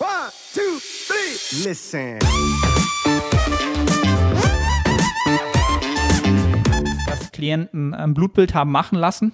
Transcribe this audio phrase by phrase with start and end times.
[0.00, 0.78] One, two,
[1.08, 1.68] three.
[1.68, 2.18] Listen.
[7.06, 9.32] dass Klienten ein Blutbild haben machen lassen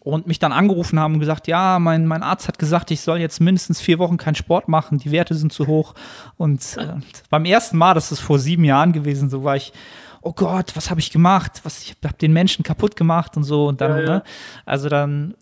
[0.00, 3.18] und mich dann angerufen haben und gesagt, ja, mein, mein Arzt hat gesagt, ich soll
[3.18, 5.94] jetzt mindestens vier Wochen keinen Sport machen, die Werte sind zu hoch.
[6.36, 6.96] Und äh,
[7.30, 9.72] beim ersten Mal, das ist vor sieben Jahren gewesen, so war ich,
[10.20, 11.60] oh Gott, was habe ich gemacht?
[11.62, 13.66] Was, ich habe den Menschen kaputt gemacht und so.
[13.66, 14.10] Und dann, Ja, ja.
[14.16, 14.22] Ne,
[14.66, 15.34] also dann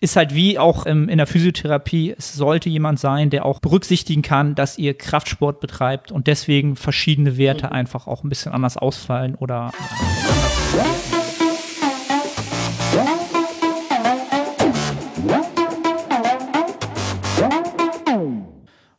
[0.00, 4.22] ist halt wie auch im, in der Physiotherapie, es sollte jemand sein, der auch berücksichtigen
[4.22, 9.34] kann, dass ihr Kraftsport betreibt und deswegen verschiedene Werte einfach auch ein bisschen anders ausfallen
[9.34, 9.72] oder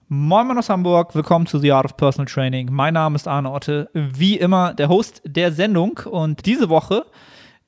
[0.10, 2.70] Moin Moin aus Hamburg, willkommen zu The Art of Personal Training.
[2.72, 7.06] Mein Name ist Arne Otte, wie immer der Host der Sendung und diese Woche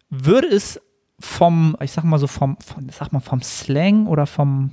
[0.09, 0.79] würde es
[1.19, 4.71] vom, ich sag mal so vom, vom sag mal vom Slang oder vom,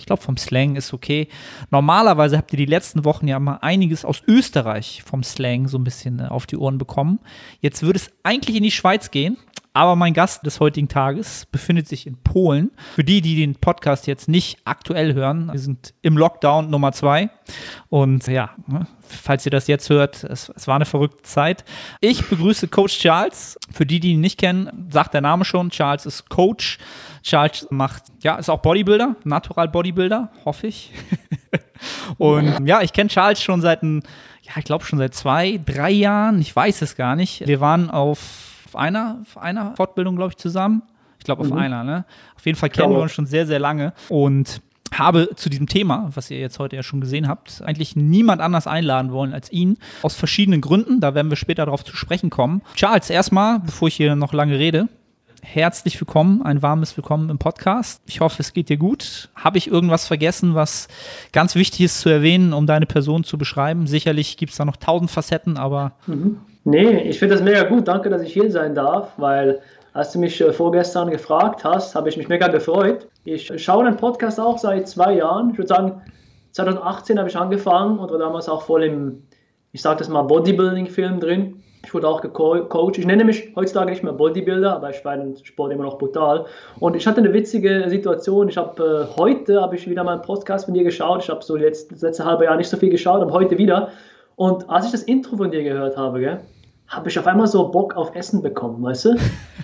[0.00, 1.28] ich glaube vom Slang ist okay.
[1.70, 5.84] Normalerweise habt ihr die letzten Wochen ja mal einiges aus Österreich vom Slang so ein
[5.84, 7.20] bisschen äh, auf die Ohren bekommen.
[7.60, 9.36] Jetzt würde es eigentlich in die Schweiz gehen.
[9.72, 12.72] Aber mein Gast des heutigen Tages befindet sich in Polen.
[12.96, 17.30] Für die, die den Podcast jetzt nicht aktuell hören, wir sind im Lockdown Nummer zwei.
[17.88, 21.64] Und ja, ne, falls ihr das jetzt hört, es, es war eine verrückte Zeit.
[22.00, 23.58] Ich begrüße Coach Charles.
[23.72, 26.78] Für die, die ihn nicht kennen, sagt der Name schon, Charles ist Coach.
[27.22, 30.92] Charles macht, ja, ist auch Bodybuilder, Natural Bodybuilder, hoffe ich.
[32.18, 34.02] Und ja, ich kenne Charles schon seit ein,
[34.42, 36.40] ja, ich glaube schon seit zwei, drei Jahren.
[36.40, 37.46] Ich weiß es gar nicht.
[37.46, 40.82] Wir waren auf, auf einer, auf einer Fortbildung, glaube ich, zusammen.
[41.18, 42.06] Ich glaube, auf einer, ne?
[42.34, 43.92] Auf jeden Fall kennen wir uns schon sehr, sehr lange.
[44.08, 44.62] Und
[44.92, 48.66] habe zu diesem Thema, was ihr jetzt heute ja schon gesehen habt, eigentlich niemand anders
[48.66, 49.78] einladen wollen als ihn.
[50.02, 51.00] Aus verschiedenen Gründen.
[51.00, 52.62] Da werden wir später darauf zu sprechen kommen.
[52.74, 54.88] Charles, erstmal, bevor ich hier noch lange rede,
[55.42, 58.02] herzlich willkommen, ein warmes Willkommen im Podcast.
[58.06, 59.28] Ich hoffe, es geht dir gut.
[59.34, 60.88] Habe ich irgendwas vergessen, was
[61.32, 63.86] ganz wichtig ist zu erwähnen, um deine Person zu beschreiben?
[63.86, 65.92] Sicherlich gibt es da noch tausend Facetten, aber
[66.64, 67.88] Nee, ich finde das mega gut.
[67.88, 69.60] Danke, dass ich hier sein darf, weil
[69.92, 73.08] als du mich äh, vorgestern gefragt hast, habe ich mich mega gefreut.
[73.24, 75.50] Ich schaue den Podcast auch seit zwei Jahren.
[75.50, 76.02] Ich würde sagen,
[76.52, 79.22] 2018 habe ich angefangen und war damals auch voll im,
[79.72, 81.62] ich sage das mal, Bodybuilding-Film drin.
[81.84, 82.98] Ich wurde auch gecoacht.
[82.98, 86.46] Ich nenne mich heutzutage nicht mehr Bodybuilder, aber ich war im Sport immer noch brutal.
[86.78, 88.48] Und ich hatte eine witzige Situation.
[88.48, 91.22] Ich habe äh, heute habe ich wieder mal einen Podcast von dir geschaut.
[91.22, 93.88] Ich habe so jetzt das letzte halbe Jahr nicht so viel geschaut, aber heute wieder.
[94.36, 96.40] Und als ich das Intro von dir gehört habe, gell,
[96.88, 99.16] habe ich auf einmal so Bock auf Essen bekommen, weißt du?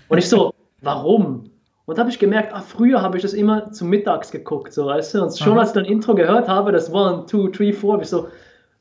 [0.08, 0.52] Und ich so,
[0.82, 1.50] warum?
[1.84, 5.14] Und habe ich gemerkt, ah, früher habe ich das immer zum Mittags geguckt, so, weißt
[5.14, 5.22] du?
[5.22, 8.08] Und schon als ich dann Intro gehört habe, das One, Two, Three, Four, habe ich
[8.08, 8.26] so,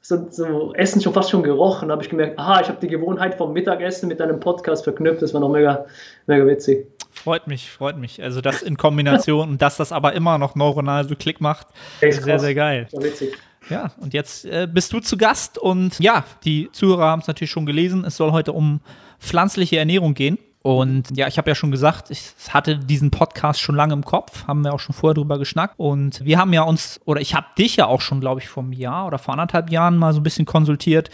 [0.08, 3.36] so, so Essen schon fast schon gerochen, habe ich gemerkt, aha, ich habe die Gewohnheit
[3.36, 5.86] vom Mittagessen mit deinem Podcast verknüpft, das war noch mega,
[6.28, 6.88] mega witzig.
[7.12, 8.22] freut mich, freut mich.
[8.22, 11.68] Also das in Kombination und dass das aber immer noch neuronal so Klick macht,
[12.02, 12.88] Echt sehr, sehr geil.
[12.92, 13.36] War witzig.
[13.70, 17.50] Ja, und jetzt äh, bist du zu Gast und ja, die Zuhörer haben es natürlich
[17.50, 18.06] schon gelesen.
[18.06, 18.80] Es soll heute um
[19.20, 20.38] pflanzliche Ernährung gehen.
[20.66, 24.48] Und ja, ich habe ja schon gesagt, ich hatte diesen Podcast schon lange im Kopf,
[24.48, 25.76] haben wir auch schon vorher drüber geschnackt.
[25.78, 28.64] Und wir haben ja uns, oder ich habe dich ja auch schon, glaube ich, vor
[28.64, 31.12] einem Jahr oder vor anderthalb Jahren mal so ein bisschen konsultiert,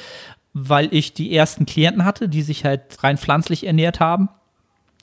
[0.53, 4.29] weil ich die ersten Klienten hatte, die sich halt rein pflanzlich ernährt haben.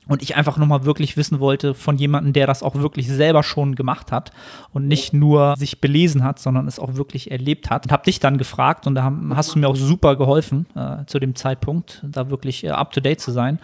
[0.08, 3.74] Und ich einfach nochmal wirklich wissen wollte von jemandem, der das auch wirklich selber schon
[3.74, 4.32] gemacht hat
[4.72, 7.86] und nicht nur sich belesen hat, sondern es auch wirklich erlebt hat.
[7.86, 11.19] Und habe dich dann gefragt und da hast du mir auch super geholfen äh, zu
[11.19, 13.58] dem Zeitpunkt, da wirklich äh, up to date zu sein.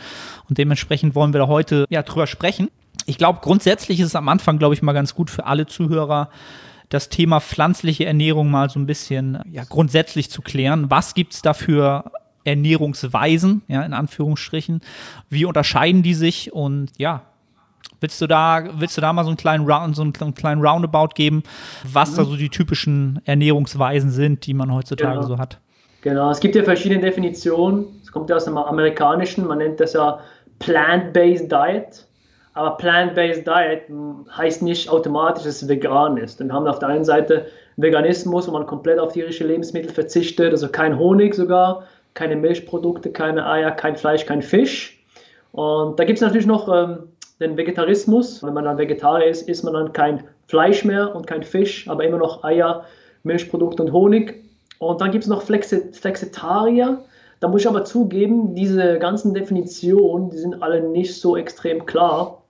[0.48, 2.68] Und dementsprechend wollen wir da heute ja drüber sprechen.
[3.06, 6.30] Ich glaube, grundsätzlich ist es am Anfang, glaube ich, mal ganz gut für alle Zuhörer,
[6.88, 10.90] das Thema pflanzliche Ernährung mal so ein bisschen ja, grundsätzlich zu klären.
[10.90, 12.12] Was gibt es dafür
[12.44, 14.80] Ernährungsweisen, ja, in Anführungsstrichen.
[15.30, 16.52] Wie unterscheiden die sich?
[16.52, 17.22] Und ja,
[18.00, 20.64] willst du da, willst du da mal so einen kleinen Round, so einen, einen kleinen
[20.64, 21.42] Roundabout geben,
[21.84, 25.26] was da so die typischen Ernährungsweisen sind, die man heutzutage Genau.
[25.26, 25.58] so hat?
[26.02, 27.86] Genau, es gibt ja verschiedene Definitionen.
[28.02, 30.18] Es kommt ja aus dem Amerikanischen, man nennt das ja
[30.58, 32.06] Plant-Based Diet.
[32.52, 36.40] Aber Plant-Based Diet mh, heißt nicht automatisch, dass es vegan ist.
[36.40, 40.52] Dann haben wir auf der einen Seite Veganismus, wo man komplett auf tierische Lebensmittel verzichtet,
[40.52, 41.82] also kein Honig sogar,
[42.14, 45.04] keine Milchprodukte, keine Eier, kein Fleisch, kein Fisch.
[45.52, 47.08] Und da gibt es natürlich noch ähm,
[47.40, 48.42] den Vegetarismus.
[48.42, 52.04] Wenn man dann Vegetarier ist, isst man dann kein Fleisch mehr und kein Fisch, aber
[52.04, 52.84] immer noch Eier,
[53.22, 54.44] Milchprodukte und Honig.
[54.78, 57.04] Und dann gibt es noch Flexi Flexitarier.
[57.40, 62.42] Da muss ich aber zugeben, diese ganzen Definitionen, die sind alle nicht so extrem klar.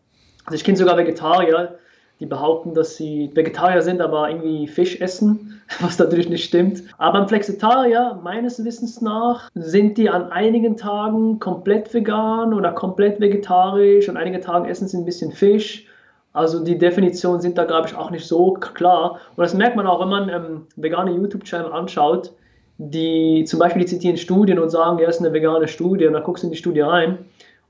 [0.45, 1.79] Also ich kenne sogar Vegetarier,
[2.21, 6.83] die behaupten, dass sie Vegetarier sind, aber irgendwie Fisch essen, was natürlich nicht stimmt.
[6.99, 13.21] Aber beim Flexitarier, meines Wissens nach, sind die an einigen Tagen komplett vegan oder komplett
[13.21, 14.09] vegetarisch.
[14.09, 15.87] An einigen Tagen essen sie ein bisschen Fisch.
[16.33, 19.21] Also die Definitionen sind da, glaube ich, auch nicht so klar.
[19.37, 22.33] Und das merkt man auch, wenn man ähm, vegane YouTube-Channel anschaut,
[22.79, 26.25] die zum Beispiel die zitieren Studien und sagen, ja, ist eine vegane Studie und dann
[26.25, 27.19] guckst du in die Studie rein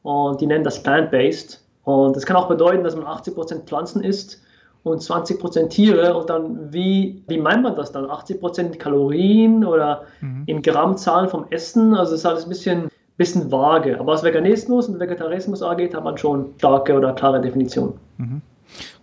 [0.03, 1.64] und die nennen das plant-based.
[1.85, 4.43] Und das kann auch bedeuten, dass man 80% Pflanzen isst
[4.83, 8.07] und 20% Tiere und dann wie, wie meint man das dann?
[8.07, 10.45] 80% Kalorien oder mhm.
[10.47, 11.95] in Grammzahlen vom Essen?
[11.95, 13.99] Also es ist alles ein bisschen, bisschen vage.
[13.99, 17.95] Aber was Veganismus und Vegetarismus angeht, hat man schon starke oder klare Definitionen.
[18.19, 18.43] Mhm.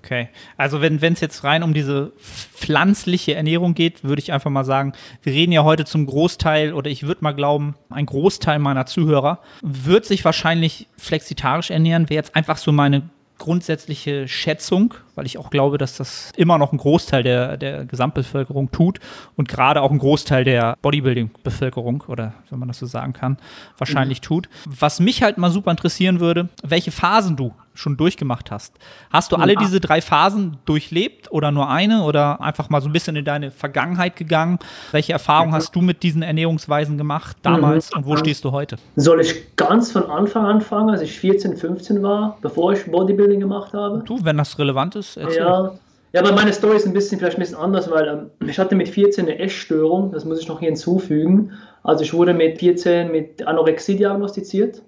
[0.04, 4.66] Okay, also wenn es jetzt rein um diese pflanzliche Ernährung geht, würde ich einfach mal
[4.66, 4.94] sagen,
[5.24, 9.40] wir reden ja heute zum Großteil oder ich würde mal glauben, ein Großteil meiner Zuhörer
[9.62, 15.52] wird sich wahrscheinlich flexitarisch ernähren, wäre jetzt einfach so meine grundsätzliche Schätzung, weil ich auch
[15.52, 19.00] glaube, dass das immer noch ein Großteil der, der Gesamtbevölkerung tut
[19.36, 23.38] und gerade auch ein Großteil der Bodybuilding-Bevölkerung oder wenn man das so sagen kann,
[23.78, 24.24] wahrscheinlich mhm.
[24.24, 24.50] tut.
[24.66, 28.76] Was mich halt mal super interessieren würde, welche Phasen du schon durchgemacht hast.
[29.12, 32.94] Hast du alle diese drei Phasen durchlebt oder nur eine oder einfach mal so ein
[32.94, 34.60] bisschen in deine Vergangenheit gegangen?
[34.92, 38.00] Welche Erfahrungen hast du mit diesen Ernährungsweisen gemacht damals mhm.
[38.00, 38.78] und wo stehst du heute?
[38.96, 43.74] Soll ich ganz von Anfang anfangen, als ich 14, 15 war, bevor ich Bodybuilding gemacht
[43.74, 44.04] habe?
[44.06, 45.42] Du, wenn das relevant ist, erzähl.
[45.42, 45.74] Ja.
[46.14, 48.76] Ja, aber meine Story ist ein bisschen, vielleicht ein bisschen anders, weil ähm, ich hatte
[48.76, 51.54] mit 14 eine Essstörung, das muss ich noch hier hinzufügen.
[51.84, 54.82] Also ich wurde mit 14 mit Anorexie diagnostiziert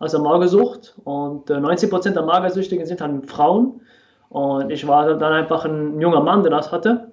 [0.00, 0.94] also Magersucht.
[1.04, 3.80] Und äh, 90% der Magersüchtigen sind dann Frauen.
[4.30, 7.08] Und ich war dann einfach ein junger Mann, der das hatte.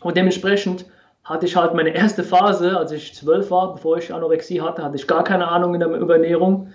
[0.00, 0.86] Und dementsprechend
[1.24, 4.96] hatte ich halt meine erste Phase, als ich zwölf war, bevor ich Anorexie hatte, hatte
[4.96, 6.68] ich gar keine Ahnung in der Überernährung.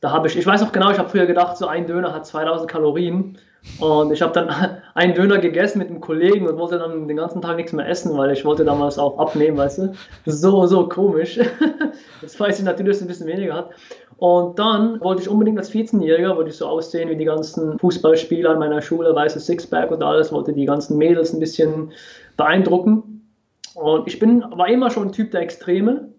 [0.00, 2.26] Da habe ich, ich weiß auch genau, ich habe früher gedacht, so ein Döner hat
[2.26, 3.38] 2000 Kalorien.
[3.80, 4.50] Und ich habe dann
[4.94, 8.16] einen Döner gegessen mit einem Kollegen und wollte dann den ganzen Tag nichts mehr essen,
[8.16, 9.92] weil ich wollte damals auch abnehmen, weißt du.
[10.26, 11.38] So, so komisch.
[12.22, 13.70] Jetzt weiß ich natürlich, dass es ein bisschen weniger hat.
[14.16, 18.52] Und dann wollte ich unbedingt als 14-Jähriger, wollte ich so aussehen wie die ganzen Fußballspieler
[18.52, 21.90] in meiner Schule, weißes Sixpack und alles, wollte die ganzen Mädels ein bisschen
[22.36, 23.28] beeindrucken.
[23.74, 26.10] Und ich bin, war immer schon ein Typ der Extreme.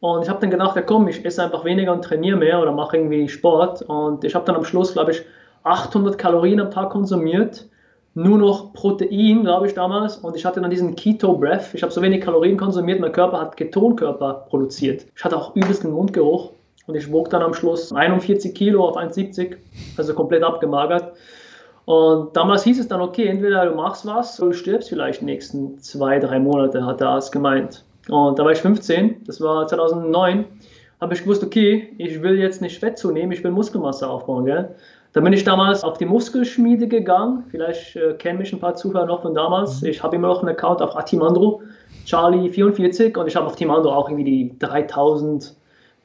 [0.00, 2.72] Und ich habe dann gedacht, ja komm, ich esse einfach weniger und trainiere mehr oder
[2.72, 3.82] mache irgendwie Sport.
[3.82, 5.22] Und ich habe dann am Schluss, glaube ich,
[5.64, 7.66] 800 Kalorien am Tag konsumiert.
[8.16, 10.18] Nur noch Protein, glaube ich, damals.
[10.18, 11.74] Und ich hatte dann diesen Keto Breath.
[11.74, 15.06] Ich habe so wenig Kalorien konsumiert, mein Körper hat Ketonkörper produziert.
[15.16, 16.52] Ich hatte auch übelsten Mundgeruch.
[16.86, 19.56] Und ich wog dann am Schluss 41 Kilo auf 1,70,
[19.96, 21.14] also komplett abgemagert.
[21.86, 25.26] Und damals hieß es dann, okay, entweder du machst was oder du stirbst vielleicht die
[25.26, 27.84] nächsten zwei, drei Monate, hat der Arzt gemeint.
[28.08, 30.44] Und da war ich 15, das war 2009,
[31.00, 34.44] habe ich gewusst, okay, ich will jetzt nicht Fett zunehmen, ich will Muskelmasse aufbauen.
[34.44, 34.74] Gell?
[35.14, 39.06] Da bin ich damals auf die Muskelschmiede gegangen, vielleicht äh, kennen mich ein paar Zuhörer
[39.06, 39.80] noch von damals.
[39.80, 39.88] Mhm.
[39.88, 41.62] Ich habe immer noch einen Account auf Atimandro,
[42.04, 45.54] Charlie44 und ich habe auf Timandro auch irgendwie die 3000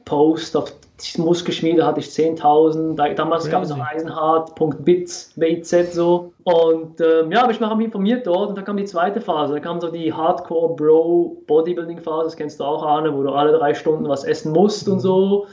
[0.05, 0.73] Post auf
[1.17, 3.13] Muskelschmiede hatte ich 10.000.
[3.13, 6.33] damals gab es noch Eisenhard.bits, BZ so.
[6.43, 9.53] Und ähm, ja, habe ich mich informiert dort und dann kam die zweite Phase.
[9.53, 13.29] Da kam so die Hardcore Bro Bodybuilding Phase, das kennst du auch, Arne, wo du
[13.29, 15.47] alle drei Stunden was essen musst und so.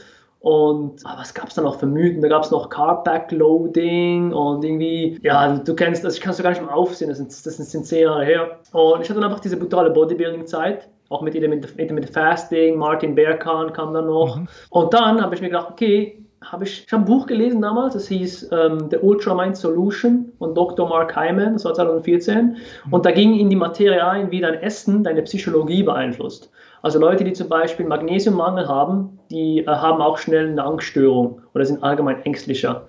[0.47, 2.23] Und ah, was gab es da noch für Mythen?
[2.23, 6.41] Da gab es noch Carb Backloading und irgendwie, ja, du kennst das, ich kann es
[6.41, 8.61] gar nicht mehr aufsehen, das sind, das sind zehn Jahre her.
[8.71, 13.73] Und ich hatte dann einfach diese brutale Bodybuilding-Zeit auch mit, mit, mit Fasting, Martin Berkan
[13.73, 14.37] kam dann noch.
[14.37, 14.47] Mhm.
[14.71, 17.95] Und dann habe ich mir gedacht, okay, habe ich, ich habe ein Buch gelesen damals,
[17.95, 20.89] das hieß ähm, The Ultramind Solution von Dr.
[20.89, 22.57] Mark Hyman, das war 2014.
[22.87, 22.93] Mhm.
[22.93, 26.53] Und da ging in die Materie ein, wie dein Essen deine Psychologie beeinflusst.
[26.87, 31.65] Also Leute, die zum Beispiel Magnesiummangel haben, die äh, haben auch schnell eine Angststörung oder
[31.65, 32.87] sind allgemein ängstlicher.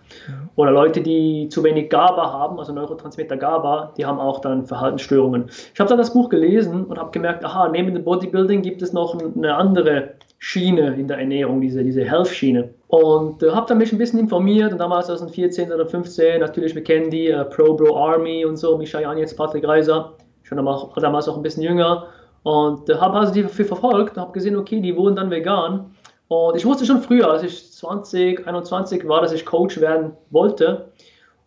[0.55, 5.45] Oder Leute, die zu wenig GABA haben, also Neurotransmitter GABA, die haben auch dann Verhaltensstörungen.
[5.73, 8.93] Ich habe dann das Buch gelesen und habe gemerkt, aha, neben dem Bodybuilding gibt es
[8.93, 12.69] noch eine andere Schiene in der Ernährung, diese, diese Health-Schiene.
[12.89, 16.83] Und äh, habe dann mich ein bisschen informiert und damals 2014 oder 2015, natürlich, wir
[16.83, 20.13] kennen die äh, Pro Bro Army und so, Misha jetzt Patrick Reiser,
[20.43, 22.09] schon damals auch ein bisschen jünger
[22.43, 25.91] und äh, habe also die viel verfolgt und habe gesehen, okay, die wurden dann vegan.
[26.27, 30.89] Und ich wusste schon früher, als ich 20, 21 war, dass ich Coach werden wollte.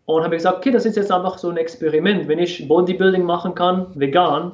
[0.06, 2.26] Und habe gesagt, okay, das ist jetzt einfach so ein Experiment.
[2.26, 4.52] Wenn ich Bodybuilding machen kann, vegan,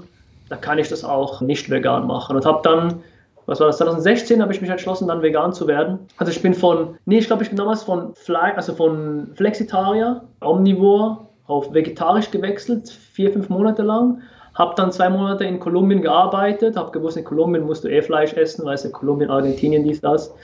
[0.48, 2.36] dann kann ich das auch nicht vegan machen.
[2.36, 3.02] Und habe dann,
[3.46, 6.00] was war das, 2016 habe ich mich entschlossen, dann vegan zu werden.
[6.18, 10.22] Also ich bin von, nee, ich glaube, ich bin damals von Fleisch, also von Flexitarier,
[10.40, 14.20] Omnivore, auf vegetarisch gewechselt, vier, fünf Monate lang.
[14.56, 18.32] Habe dann zwei Monate in Kolumbien gearbeitet, habe gewusst, in Kolumbien musst du eh Fleisch
[18.32, 20.34] essen, weißt du, Kolumbien, Argentinien, dies, das.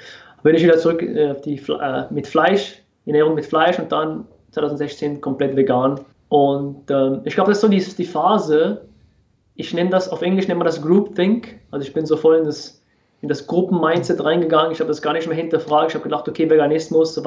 [0.43, 5.21] Bin ich wieder zurück äh, die, äh, mit Fleisch, Ernährung mit Fleisch und dann 2016
[5.21, 6.01] komplett vegan.
[6.29, 8.83] Und ähm, ich glaube, das ist so die, die Phase,
[9.55, 11.59] ich nenne das, auf Englisch nennt man das Groupthink.
[11.71, 12.83] Also ich bin so voll in das,
[13.21, 14.73] in das Gruppen-Mindset reingegangen.
[14.73, 15.91] Ich habe das gar nicht mehr hinterfragt.
[15.91, 17.21] Ich habe gedacht, okay, Veganismus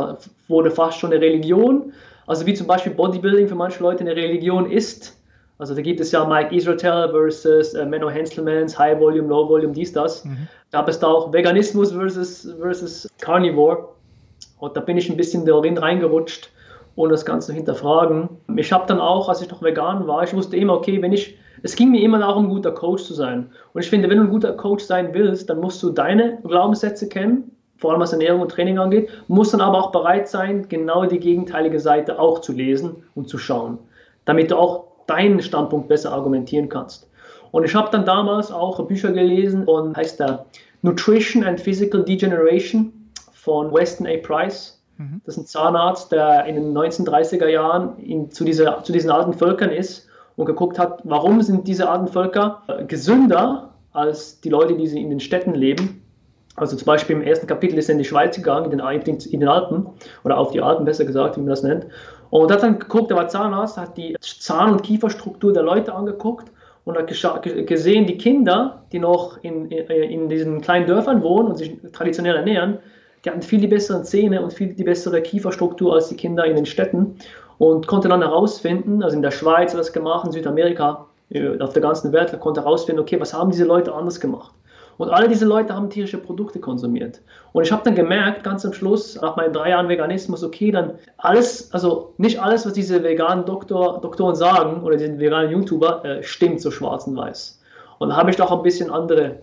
[0.47, 1.93] wurde fast schon eine Religion.
[2.27, 5.15] Also wie zum Beispiel Bodybuilding für manche Leute eine Religion ist.
[5.57, 9.73] Also da gibt es ja Mike Israel versus äh, Menno Henselmans, High Volume, Low Volume,
[9.73, 10.25] dies, das.
[10.25, 10.47] Mhm.
[10.71, 13.87] Da gab es da auch Veganismus versus, versus Carnivore.
[14.59, 16.49] Und da bin ich ein bisschen darin reingerutscht,
[16.95, 18.29] ohne das Ganze zu hinterfragen.
[18.57, 21.37] Ich habe dann auch, als ich noch vegan war, ich wusste immer, okay, wenn ich,
[21.63, 23.49] es ging mir immer darum, ein guter Coach zu sein.
[23.73, 27.07] Und ich finde, wenn du ein guter Coach sein willst, dann musst du deine Glaubenssätze
[27.07, 31.05] kennen, vor allem was Ernährung und Training angeht, musst dann aber auch bereit sein, genau
[31.05, 33.77] die gegenteilige Seite auch zu lesen und zu schauen,
[34.25, 37.09] damit du auch deinen Standpunkt besser argumentieren kannst.
[37.51, 40.45] Und ich habe dann damals auch Bücher gelesen und heißt der
[40.81, 42.91] Nutrition and Physical Degeneration
[43.33, 44.17] von Weston A.
[44.21, 44.83] Price.
[44.97, 45.21] Mhm.
[45.25, 49.33] Das ist ein Zahnarzt, der in den 1930er Jahren in, zu, dieser, zu diesen alten
[49.33, 55.01] Völkern ist und geguckt hat, warum sind diese alten Völker gesünder als die Leute, die
[55.01, 56.01] in den Städten leben.
[56.57, 59.39] Also zum Beispiel im ersten Kapitel ist er in die Schweiz gegangen, in den, in
[59.39, 59.87] den Alpen,
[60.23, 61.85] oder auf die Alpen besser gesagt, wie man das nennt,
[62.29, 66.51] und hat dann geguckt, er war Zahnarzt, hat die Zahn- und Kieferstruktur der Leute angeguckt
[66.85, 71.57] und hat gesehen, die Kinder, die noch in, in, in, diesen kleinen Dörfern wohnen und
[71.57, 72.77] sich traditionell ernähren,
[73.23, 76.55] die hatten viel die besseren Zähne und viel die bessere Kieferstruktur als die Kinder in
[76.55, 77.15] den Städten
[77.57, 81.73] und konnte dann herausfinden, also in der Schweiz hat das gemacht, in Südamerika, äh, auf
[81.73, 84.53] der ganzen Welt, er konnte herausfinden, okay, was haben diese Leute anders gemacht?
[84.97, 87.21] Und alle diese Leute haben tierische Produkte konsumiert.
[87.51, 90.93] Und ich habe dann gemerkt, ganz am Schluss, nach meinen drei Jahren Veganismus, okay, dann
[91.17, 96.23] alles, also nicht alles, was diese veganen Doktor, Doktoren sagen oder diese veganen YouTuber, äh,
[96.23, 97.61] stimmt so schwarz und weiß.
[97.99, 99.39] Und da habe ich doch ein bisschen andere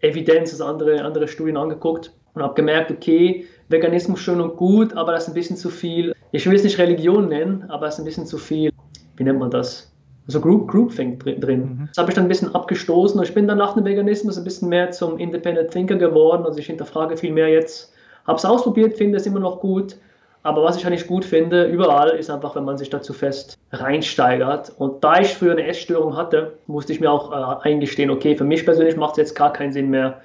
[0.00, 5.12] Evidenz, also andere, andere Studien angeguckt und habe gemerkt, okay, Veganismus schön und gut, aber
[5.12, 6.14] das ist ein bisschen zu viel.
[6.32, 8.70] Ich will es nicht Religion nennen, aber es ist ein bisschen zu viel.
[9.16, 9.93] Wie nennt man das?
[10.26, 11.60] So Group, Groupthink drin.
[11.60, 11.88] Mhm.
[11.88, 14.44] Das habe ich dann ein bisschen abgestoßen und ich bin dann nach dem Veganismus ein
[14.44, 16.44] bisschen mehr zum Independent Thinker geworden.
[16.46, 17.92] Also ich hinterfrage viel mehr jetzt.
[18.26, 19.96] Habe es ausprobiert, finde es immer noch gut.
[20.42, 24.72] Aber was ich eigentlich gut finde, überall, ist einfach, wenn man sich dazu fest reinsteigert.
[24.78, 28.44] Und da ich früher eine Essstörung hatte, musste ich mir auch äh, eingestehen, okay, für
[28.44, 30.20] mich persönlich macht es jetzt gar keinen Sinn mehr,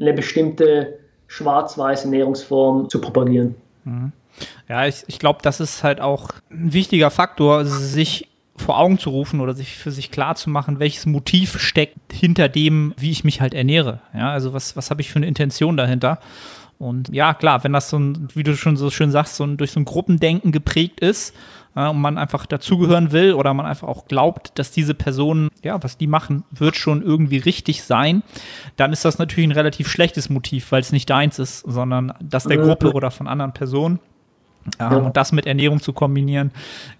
[0.00, 3.56] eine bestimmte schwarz-weiße Ernährungsform zu propagieren.
[3.84, 4.12] Mhm.
[4.68, 8.28] Ja, ich, ich glaube, das ist halt auch ein wichtiger Faktor, sich
[8.60, 12.48] vor Augen zu rufen oder sich für sich klar zu machen, welches Motiv steckt hinter
[12.48, 14.00] dem, wie ich mich halt ernähre.
[14.14, 16.18] Ja, also was, was habe ich für eine Intention dahinter?
[16.78, 19.56] Und ja, klar, wenn das so ein, wie du schon so schön sagst, so ein,
[19.56, 21.34] durch so ein Gruppendenken geprägt ist
[21.74, 25.82] ja, und man einfach dazugehören will oder man einfach auch glaubt, dass diese Personen, ja,
[25.82, 28.22] was die machen, wird schon irgendwie richtig sein,
[28.76, 32.44] dann ist das natürlich ein relativ schlechtes Motiv, weil es nicht deins ist, sondern das
[32.44, 33.98] der Gruppe oder von anderen Personen.
[34.78, 34.98] Ja, ja.
[34.98, 36.50] Und das mit Ernährung zu kombinieren,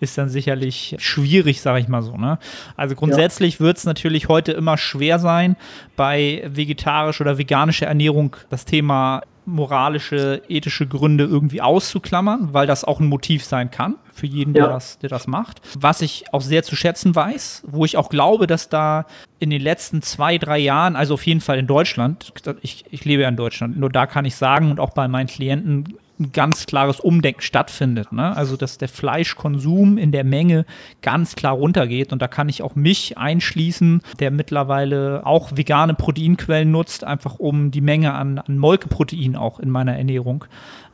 [0.00, 2.16] ist dann sicherlich schwierig, sage ich mal so.
[2.16, 2.38] Ne?
[2.76, 3.60] Also grundsätzlich ja.
[3.60, 5.56] wird es natürlich heute immer schwer sein,
[5.96, 13.00] bei vegetarischer oder veganischer Ernährung das Thema moralische, ethische Gründe irgendwie auszuklammern, weil das auch
[13.00, 15.62] ein Motiv sein kann für jeden, der, das, der das macht.
[15.78, 19.06] Was ich auch sehr zu schätzen weiß, wo ich auch glaube, dass da
[19.38, 23.22] in den letzten zwei, drei Jahren, also auf jeden Fall in Deutschland, ich, ich lebe
[23.22, 26.66] ja in Deutschland, nur da kann ich sagen und auch bei meinen Klienten ein ganz
[26.66, 28.12] klares Umdenken stattfindet.
[28.12, 28.36] Ne?
[28.36, 30.66] Also, dass der Fleischkonsum in der Menge
[31.02, 32.12] ganz klar runtergeht.
[32.12, 37.70] Und da kann ich auch mich einschließen, der mittlerweile auch vegane Proteinquellen nutzt, einfach um
[37.70, 40.44] die Menge an, an Molkeprotein auch in meiner Ernährung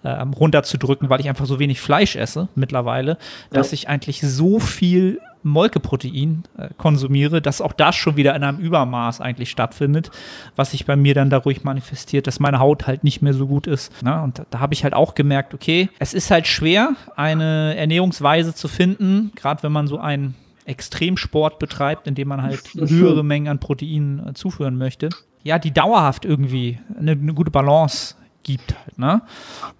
[0.05, 3.17] ähm, runterzudrücken, weil ich einfach so wenig Fleisch esse mittlerweile, ja.
[3.51, 8.59] dass ich eigentlich so viel Molkeprotein äh, konsumiere, dass auch das schon wieder in einem
[8.59, 10.11] Übermaß eigentlich stattfindet,
[10.57, 13.67] was sich bei mir dann dadurch manifestiert, dass meine Haut halt nicht mehr so gut
[13.67, 14.03] ist.
[14.03, 14.21] Ne?
[14.23, 18.55] Und da, da habe ich halt auch gemerkt, okay, es ist halt schwer, eine Ernährungsweise
[18.55, 20.35] zu finden, gerade wenn man so einen
[20.65, 25.11] Extremsport betreibt, in dem man halt höhere Mengen an Proteinen äh, zuführen möchte.
[25.43, 29.23] Ja, die dauerhaft irgendwie eine, eine gute Balance gibt halt, ne?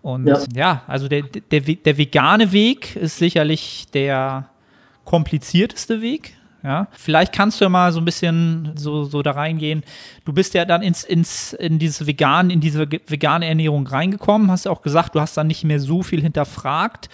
[0.03, 4.49] Und ja, ja also der, der, der vegane Weg ist sicherlich der
[5.05, 6.37] komplizierteste Weg.
[6.65, 9.83] Ja, vielleicht kannst du ja mal so ein bisschen so, so da reingehen.
[10.25, 14.65] Du bist ja dann ins, ins, in diese vegan, in diese vegane Ernährung reingekommen, hast
[14.65, 17.11] ja auch gesagt, du hast dann nicht mehr so viel hinterfragt.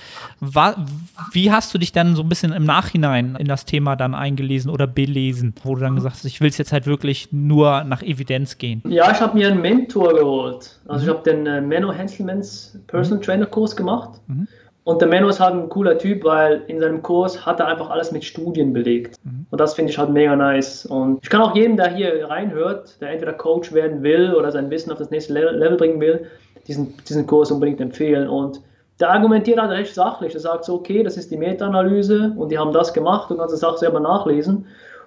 [1.32, 4.70] Wie hast du dich dann so ein bisschen im Nachhinein in das Thema dann eingelesen
[4.70, 8.02] oder belesen, wo du dann gesagt hast, ich will es jetzt halt wirklich nur nach
[8.02, 8.82] Evidenz gehen?
[8.86, 10.78] Ja, ich habe mir einen Mentor geholt.
[10.86, 13.24] Also ich habe den äh, Menno Henselmans Personal.
[13.24, 14.20] Trainer Kurs gemacht.
[14.28, 14.46] Mhm.
[14.84, 17.90] Und der Menno ist halt ein cooler Typ, weil in seinem Kurs hat er einfach
[17.90, 19.16] alles mit Studien belegt.
[19.24, 19.46] Mhm.
[19.50, 20.86] Und das finde ich halt mega nice.
[20.86, 24.70] Und ich kann auch jedem, der hier reinhört, der entweder Coach werden will oder sein
[24.70, 26.26] Wissen auf das nächste Level bringen will,
[26.66, 28.28] diesen, diesen Kurs unbedingt empfehlen.
[28.28, 28.62] Und
[29.00, 30.34] der argumentiert halt recht sachlich.
[30.34, 33.54] Er sagt so, okay, das ist die Meta-Analyse und die haben das gemacht, du kannst
[33.54, 34.66] das auch selber nachlesen.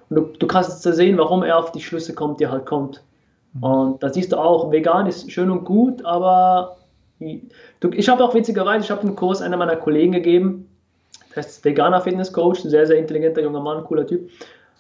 [0.09, 2.65] Und du, du kannst jetzt sehen, warum er auf die Schlüsse kommt, die er halt
[2.65, 3.03] kommt.
[3.53, 3.63] Mhm.
[3.63, 6.77] Und da siehst du auch, vegan ist schön und gut, aber
[7.91, 10.69] ich habe auch witzigerweise, ich habe einen Kurs einer meiner Kollegen gegeben,
[11.35, 14.29] Er ist veganer Fitnesscoach, ein sehr, sehr intelligenter junger Mann, cooler Typ.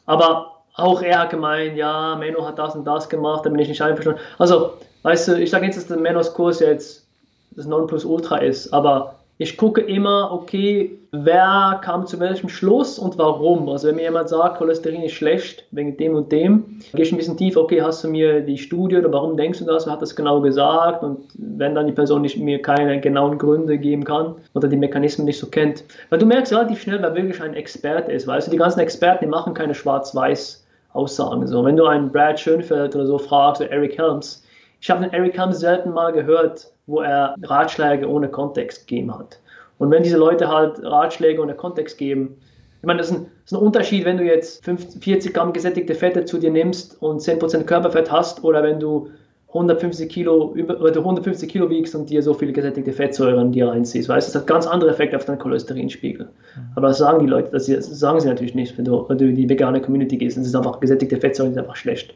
[0.05, 3.69] Aber auch er hat gemeint, ja, Menno hat das und das gemacht, da bin ich
[3.69, 4.21] nicht einverstanden.
[4.37, 4.73] Also,
[5.03, 7.07] weißt du, ich sage jetzt, dass der Mennos Kurs jetzt
[7.51, 13.67] das Nonplusultra ist, aber ich gucke immer, okay, wer kam zu welchem Schluss und warum.
[13.69, 17.17] Also wenn mir jemand sagt, Cholesterin ist schlecht wegen dem und dem, gehe ich ein
[17.17, 20.01] bisschen tiefer, okay, hast du mir die Studie oder warum denkst du das, wer hat
[20.01, 24.35] das genau gesagt und wenn dann die Person nicht, mir keine genauen Gründe geben kann
[24.53, 25.83] oder die Mechanismen nicht so kennt.
[26.09, 29.25] Weil du merkst relativ schnell, wer wirklich ein Experte ist, weißt du, die ganzen Experten,
[29.25, 31.47] die machen keine schwarz-weiß Aussagen.
[31.47, 34.43] So, wenn du einen Brad Schönfeld oder so fragst, oder Eric Helms,
[34.79, 39.39] ich habe den Eric Helms selten mal gehört, wo er Ratschläge ohne Kontext gegeben hat.
[39.77, 42.37] Und wenn diese Leute halt Ratschläge ohne Kontext geben,
[42.81, 45.53] ich meine, das ist ein, das ist ein Unterschied, wenn du jetzt 50, 40 Gramm
[45.53, 49.09] gesättigte Fette zu dir nimmst und 10% Körperfett hast oder wenn du
[49.53, 54.09] 150 Kilo, oder du 150 Kilo wiegst und dir so viele gesättigte Fettsäuren dir reinziehst.
[54.09, 56.25] Weißt das hat ganz andere Effekte auf deinen Cholesterinspiegel.
[56.25, 56.61] Mhm.
[56.75, 59.35] Aber das sagen die Leute, das, sagen sie natürlich nicht, wenn du, wenn du in
[59.35, 60.37] die vegane Community gehst.
[60.37, 62.15] Das ist einfach gesättigte Fettsäuren, sind einfach schlecht.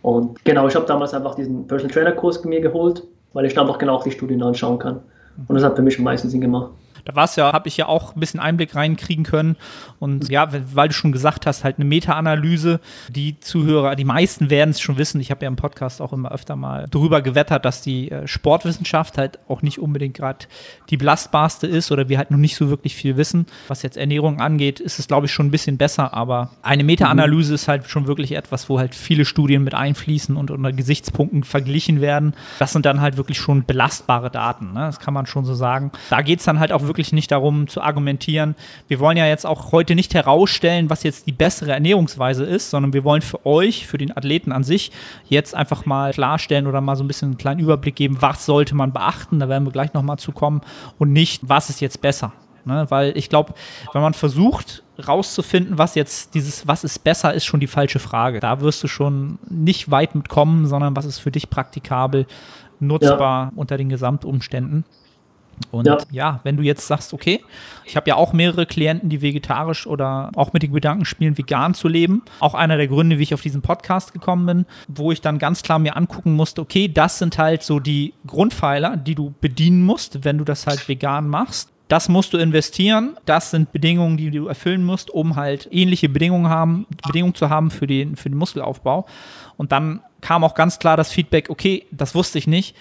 [0.00, 3.66] Und genau, ich habe damals einfach diesen Personal Trainer Kurs mir geholt, weil ich dann
[3.66, 5.00] einfach genau die Studien anschauen kann.
[5.48, 6.72] Und das hat für mich am meisten Sinn gemacht.
[7.04, 9.56] Da war es ja, habe ich ja auch ein bisschen Einblick reinkriegen können.
[9.98, 12.80] Und ja, weil du schon gesagt hast, halt eine Meta-Analyse.
[13.08, 15.20] Die Zuhörer, die meisten werden es schon wissen.
[15.20, 19.18] Ich habe ja im Podcast auch immer öfter mal drüber gewettert, dass die äh, Sportwissenschaft
[19.18, 20.46] halt auch nicht unbedingt gerade
[20.90, 23.46] die belastbarste ist oder wir halt noch nicht so wirklich viel wissen.
[23.68, 26.14] Was jetzt Ernährung angeht, ist es, glaube ich, schon ein bisschen besser.
[26.14, 27.54] Aber eine Meta-Analyse mhm.
[27.54, 32.00] ist halt schon wirklich etwas, wo halt viele Studien mit einfließen und unter Gesichtspunkten verglichen
[32.00, 32.34] werden.
[32.58, 34.72] Das sind dann halt wirklich schon belastbare Daten.
[34.72, 34.80] Ne?
[34.80, 35.92] Das kann man schon so sagen.
[36.10, 38.54] Da geht es dann halt auch wirklich wirklich nicht darum zu argumentieren.
[38.86, 42.92] Wir wollen ja jetzt auch heute nicht herausstellen, was jetzt die bessere Ernährungsweise ist, sondern
[42.92, 44.92] wir wollen für euch, für den Athleten an sich,
[45.28, 48.74] jetzt einfach mal klarstellen oder mal so ein bisschen einen kleinen Überblick geben, was sollte
[48.74, 49.38] man beachten.
[49.38, 50.60] Da werden wir gleich nochmal zu kommen
[50.98, 52.32] und nicht, was ist jetzt besser.
[52.64, 52.86] Ne?
[52.90, 53.54] Weil ich glaube,
[53.92, 58.40] wenn man versucht, rauszufinden, was jetzt dieses, was ist besser, ist schon die falsche Frage.
[58.40, 62.26] Da wirst du schon nicht weit mitkommen, sondern was ist für dich praktikabel,
[62.78, 63.52] nutzbar ja.
[63.56, 64.84] unter den Gesamtumständen.
[65.70, 65.98] Und ja.
[66.10, 66.40] ja.
[66.44, 67.40] wenn du jetzt sagst, okay,
[67.84, 71.74] ich habe ja auch mehrere Klienten, die vegetarisch oder auch mit den Gedanken spielen, vegan
[71.74, 72.22] zu leben.
[72.40, 75.62] Auch einer der Gründe, wie ich auf diesen Podcast gekommen bin, wo ich dann ganz
[75.62, 80.24] klar mir angucken musste, okay, das sind halt so die Grundpfeiler, die du bedienen musst,
[80.24, 81.70] wenn du das halt vegan machst.
[81.88, 83.18] Das musst du investieren.
[83.26, 87.70] Das sind Bedingungen, die du erfüllen musst, um halt ähnliche Bedingungen haben, Bedingungen zu haben
[87.70, 89.04] für den, für den Muskelaufbau.
[89.58, 92.74] Und dann kam auch ganz klar das Feedback, okay, das wusste ich nicht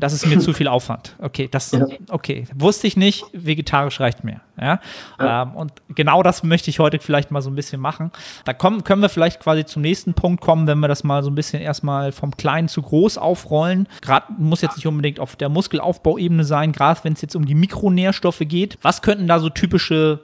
[0.00, 1.14] das ist mir zu viel Aufwand.
[1.18, 1.86] Okay, das, ja.
[2.08, 4.40] okay, wusste ich nicht, vegetarisch reicht mir.
[4.60, 4.80] Ja?
[5.18, 5.42] ja.
[5.42, 8.10] Ähm, und genau das möchte ich heute vielleicht mal so ein bisschen machen.
[8.44, 11.30] Da kommen, können wir vielleicht quasi zum nächsten Punkt kommen, wenn wir das mal so
[11.30, 13.86] ein bisschen erstmal vom Kleinen zu groß aufrollen.
[14.00, 17.54] Gerade muss jetzt nicht unbedingt auf der Muskelaufbauebene sein, gerade wenn es jetzt um die
[17.54, 18.78] Mikronährstoffe geht.
[18.82, 20.20] Was könnten da so typische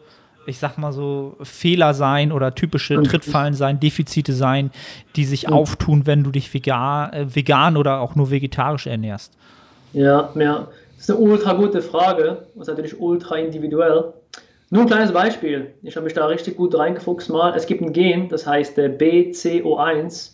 [0.46, 4.70] ich sag mal so, Fehler sein oder typische Trittfallen sein, Defizite sein,
[5.16, 9.36] die sich auftun, wenn du dich vegan, äh, vegan oder auch nur vegetarisch ernährst?
[9.92, 10.68] Ja, ja.
[10.96, 12.46] Das ist eine ultra gute Frage.
[12.58, 14.12] Ist natürlich ultra individuell.
[14.70, 15.72] Nur ein kleines Beispiel.
[15.82, 17.54] Ich habe mich da richtig gut reingefuchst mal.
[17.54, 20.32] Es gibt ein Gen, das heißt der BCO1.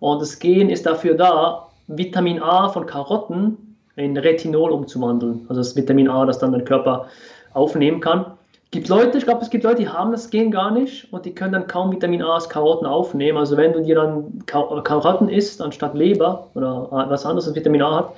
[0.00, 5.46] Und das Gen ist dafür da, Vitamin A von Karotten in Retinol umzuwandeln.
[5.48, 7.08] Also das Vitamin A, das dann dein Körper
[7.52, 8.26] aufnehmen kann.
[8.64, 11.24] Es gibt Leute, ich glaube, es gibt Leute, die haben das Gen gar nicht und
[11.24, 13.38] die können dann kaum Vitamin A aus Karotten aufnehmen.
[13.38, 17.96] Also wenn du dir dann Karotten isst anstatt Leber oder was anderes, das Vitamin A
[17.96, 18.12] hat,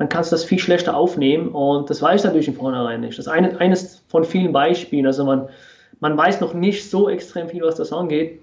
[0.00, 3.18] dann kannst du das viel schlechter aufnehmen und das weiß natürlich im Vornherein nicht.
[3.18, 5.04] Das ist eine, eines von vielen Beispielen.
[5.04, 5.50] Also man,
[6.00, 8.40] man weiß noch nicht so extrem viel, was das angeht.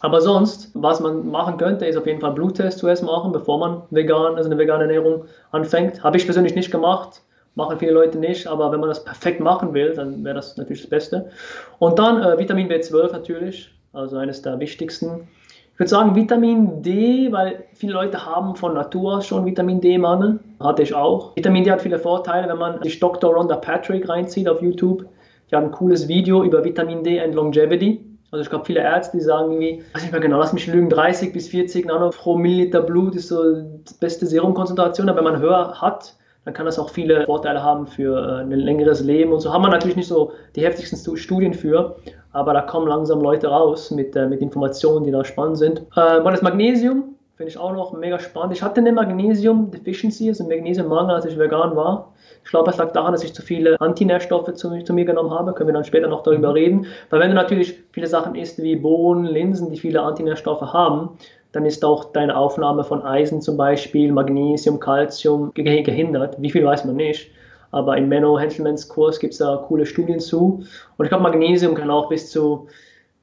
[0.00, 3.82] Aber sonst, was man machen könnte, ist auf jeden Fall Bluttest zuerst machen, bevor man
[3.90, 6.02] vegan, also eine vegane Ernährung anfängt.
[6.02, 7.22] Habe ich persönlich nicht gemacht,
[7.54, 10.82] machen viele Leute nicht, aber wenn man das perfekt machen will, dann wäre das natürlich
[10.82, 11.30] das Beste.
[11.78, 15.39] Und dann äh, Vitamin B12 natürlich, also eines der wichtigsten ich
[15.80, 20.38] würde sagen Vitamin D, weil viele Leute haben von Natur aus schon Vitamin D-Mangel.
[20.60, 21.34] Hatte ich auch.
[21.36, 23.34] Vitamin D hat viele Vorteile, wenn man sich Dr.
[23.34, 25.06] Rhonda Patrick reinzieht auf YouTube.
[25.50, 28.04] Die hat ein cooles Video über Vitamin D and Longevity.
[28.30, 30.90] Also ich glaube, viele Ärzte, die sagen irgendwie, weiß nicht mehr genau, lass mich lügen,
[30.90, 35.08] 30 bis 40 Nano pro Milliliter Blut ist so die beste Serumkonzentration.
[35.08, 36.14] Aber wenn man höher hat,
[36.44, 39.52] dann kann das auch viele Vorteile haben für äh, ein längeres Leben und so.
[39.52, 41.96] Haben wir natürlich nicht so die heftigsten Studien für,
[42.32, 45.80] aber da kommen langsam Leute raus mit, äh, mit Informationen, die da spannend sind.
[45.96, 48.52] Äh, das Magnesium finde ich auch noch mega spannend.
[48.52, 52.12] Ich hatte eine Magnesium Deficiency, also Magnesiummangel, als ich vegan war.
[52.44, 55.52] Ich glaube, es lag daran, dass ich zu viele Antinährstoffe zu, zu, mir genommen habe.
[55.52, 56.86] Können wir dann später noch darüber reden.
[57.10, 61.10] Weil wenn du natürlich viele Sachen isst wie Bohnen, Linsen, die viele Antinährstoffe haben,
[61.52, 66.36] dann ist auch deine Aufnahme von Eisen zum Beispiel, Magnesium, Calcium gehindert.
[66.40, 67.30] Wie viel weiß man nicht.
[67.70, 70.64] Aber im Menno Henschelmans Kurs gibt es da coole Studien zu.
[70.96, 72.68] Und ich glaube, Magnesium kann auch bis zu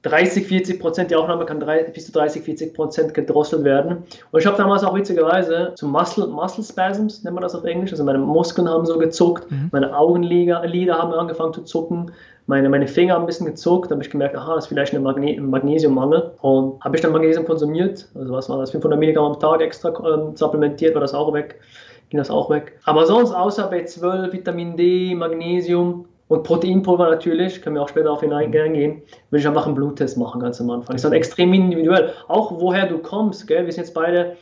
[0.04, 4.04] 30, 40 Prozent, die Aufnahme kann drei, bis zu 30, 40 Prozent gedrosselt werden.
[4.32, 7.92] Und ich habe damals auch witzigerweise zu Muscle, Muscle Spasms, nennt man das auf Englisch,
[7.92, 9.70] also meine Muskeln haben so gezuckt, mhm.
[9.72, 12.12] meine Augenlider haben angefangen zu zucken,
[12.46, 14.94] meine, meine Finger haben ein bisschen gezuckt, da habe ich gemerkt, aha, das ist vielleicht
[14.94, 16.32] eine Magne ein Magnesiummangel.
[16.42, 19.90] Und habe ich dann Magnesium konsumiert, also was war das, 500 Milligramm am Tag extra
[19.90, 21.60] ähm, supplementiert, war das auch weg,
[22.10, 22.80] ging das auch weg.
[22.86, 28.20] Aber sonst außer B12, Vitamin D, Magnesium, und Proteinpulver natürlich, können wir auch später auf
[28.20, 30.96] hineingehen, würde ich einfach einen Bluttest machen ganz am Anfang.
[30.96, 32.12] Ist dann extrem individuell.
[32.28, 33.65] Auch woher du kommst, gell?
[33.65, 34.36] wir sind jetzt beide,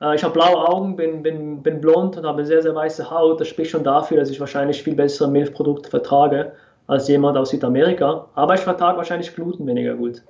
[0.00, 3.40] äh, ich habe blaue Augen, bin, bin, bin blond und habe sehr, sehr weiße Haut.
[3.40, 6.52] Das spricht schon dafür, dass ich wahrscheinlich viel bessere Milchprodukte vertrage
[6.86, 8.26] als jemand aus Südamerika.
[8.34, 10.22] Aber ich vertrage wahrscheinlich Gluten weniger gut.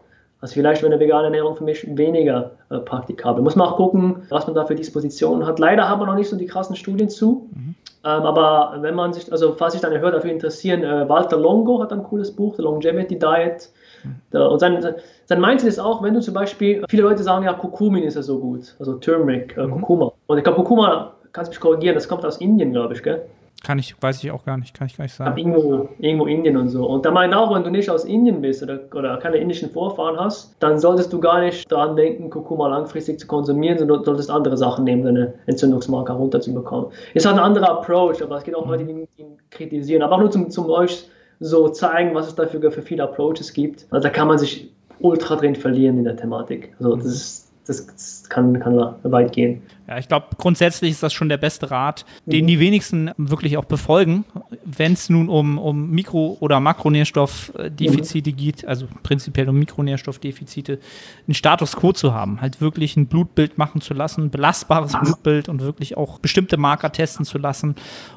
[0.44, 3.42] Also vielleicht wäre eine vegane Ernährung für mich weniger äh, praktikabel.
[3.42, 5.59] Muss man auch gucken, was man da für Dispositionen hat.
[5.59, 7.48] Leider haben wir noch nicht so die krassen Studien zu.
[7.54, 7.74] Mhm.
[8.04, 11.83] Ähm, aber wenn man sich, also falls sich deine Hörer dafür interessieren, äh, Walter Longo
[11.83, 13.70] hat ein cooles Buch, The Longevity Diet.
[14.04, 14.38] Mhm.
[14.38, 14.85] Und sein,
[15.24, 18.22] sein Mindset ist auch, wenn du zum Beispiel, viele Leute sagen ja, Kurkumin ist ja
[18.22, 19.70] so gut, also Turmeric, äh, mhm.
[19.70, 20.12] Kurkuma.
[20.26, 23.22] Und ich glaube, Kurkuma, kannst du mich korrigieren, das kommt aus Indien, glaube ich, gell?
[23.64, 25.38] Kann ich, weiß ich auch gar nicht, kann ich gar nicht sagen.
[25.38, 26.87] Irgendwo, irgendwo Indien und so.
[26.87, 30.20] Und da meine auch, wenn du nicht aus Indien bist oder, oder keine indischen Vorfahren
[30.20, 34.59] hast, dann solltest du gar nicht daran denken, Kurkuma langfristig zu konsumieren, sondern solltest andere
[34.59, 36.90] Sachen nehmen, deine Entzündungsmarker runterzubekommen.
[37.14, 40.03] Ist halt ein anderer Approach, aber es geht auch Leute, die ihn kritisieren.
[40.03, 41.09] Aber auch nur zum, zum euch
[41.40, 43.87] so zeigen, was es dafür für viele Approaches gibt.
[43.90, 46.74] Also da kann man sich ultra drin verlieren in der Thematik.
[46.79, 49.62] Also das ist das kann, kann weit gehen.
[49.88, 52.48] Ja, ich glaube, grundsätzlich ist das schon der beste Rat, den mhm.
[52.48, 54.24] die wenigsten wirklich auch befolgen,
[54.64, 58.37] wenn es nun um, um Mikro- oder Makronährstoffdefizite mhm.
[58.37, 60.79] geht, also prinzipiell um Mikronährstoffdefizite,
[61.27, 65.48] einen Status quo zu haben, halt wirklich ein Blutbild machen zu lassen, ein belastbares Blutbild
[65.48, 67.77] und wirklich auch bestimmte Marker testen zu lassen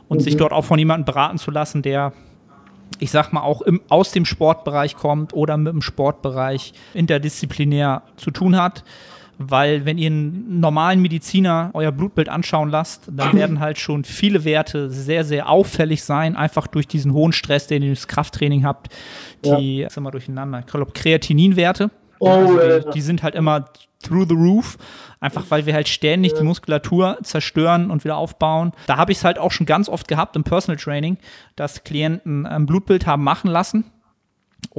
[0.09, 0.23] und mhm.
[0.23, 2.11] sich dort auch von jemandem beraten zu lassen, der
[2.99, 8.31] ich sag mal, auch im, aus dem Sportbereich kommt oder mit dem Sportbereich interdisziplinär zu
[8.31, 8.83] tun hat
[9.37, 14.45] weil wenn ihr einen normalen Mediziner euer Blutbild anschauen lasst, dann werden halt schon viele
[14.45, 18.93] Werte sehr, sehr auffällig sein, einfach durch diesen hohen Stress, den ihr durchs Krafttraining habt.
[19.45, 19.89] Die, ja.
[19.89, 23.65] sind wir durcheinander, ich glaube, Kreatininwerte, oh, also die, die, sind halt immer
[24.01, 24.77] through the roof,
[25.19, 28.71] einfach weil wir halt ständig die Muskulatur zerstören und wieder aufbauen.
[28.87, 31.17] Da habe ich es halt auch schon ganz oft gehabt im Personal Training,
[31.55, 33.85] dass Klienten ein Blutbild haben machen lassen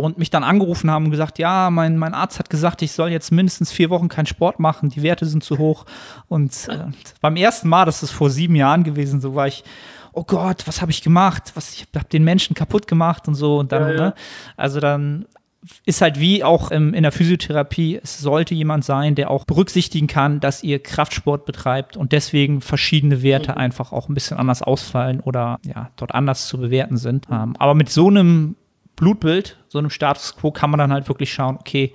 [0.03, 3.11] und mich dann angerufen haben und gesagt, ja, mein, mein Arzt hat gesagt, ich soll
[3.11, 5.85] jetzt mindestens vier Wochen keinen Sport machen, die Werte sind zu hoch.
[6.29, 6.87] Und äh,
[7.21, 9.65] beim ersten Mal, das ist vor sieben Jahren gewesen, so war ich,
[10.13, 11.53] oh Gott, was habe ich gemacht?
[11.55, 13.59] Was, ich habe den Menschen kaputt gemacht und so.
[13.59, 14.01] Und dann, ja, ja.
[14.01, 14.15] Ne?
[14.57, 15.27] Also dann
[15.85, 20.07] ist halt wie auch im, in der Physiotherapie, es sollte jemand sein, der auch berücksichtigen
[20.07, 23.59] kann, dass ihr Kraftsport betreibt und deswegen verschiedene Werte mhm.
[23.59, 27.27] einfach auch ein bisschen anders ausfallen oder ja, dort anders zu bewerten sind.
[27.31, 28.57] Ähm, aber mit so einem
[28.99, 31.93] Blutbild, so einem Status quo, kann man dann halt wirklich schauen, okay,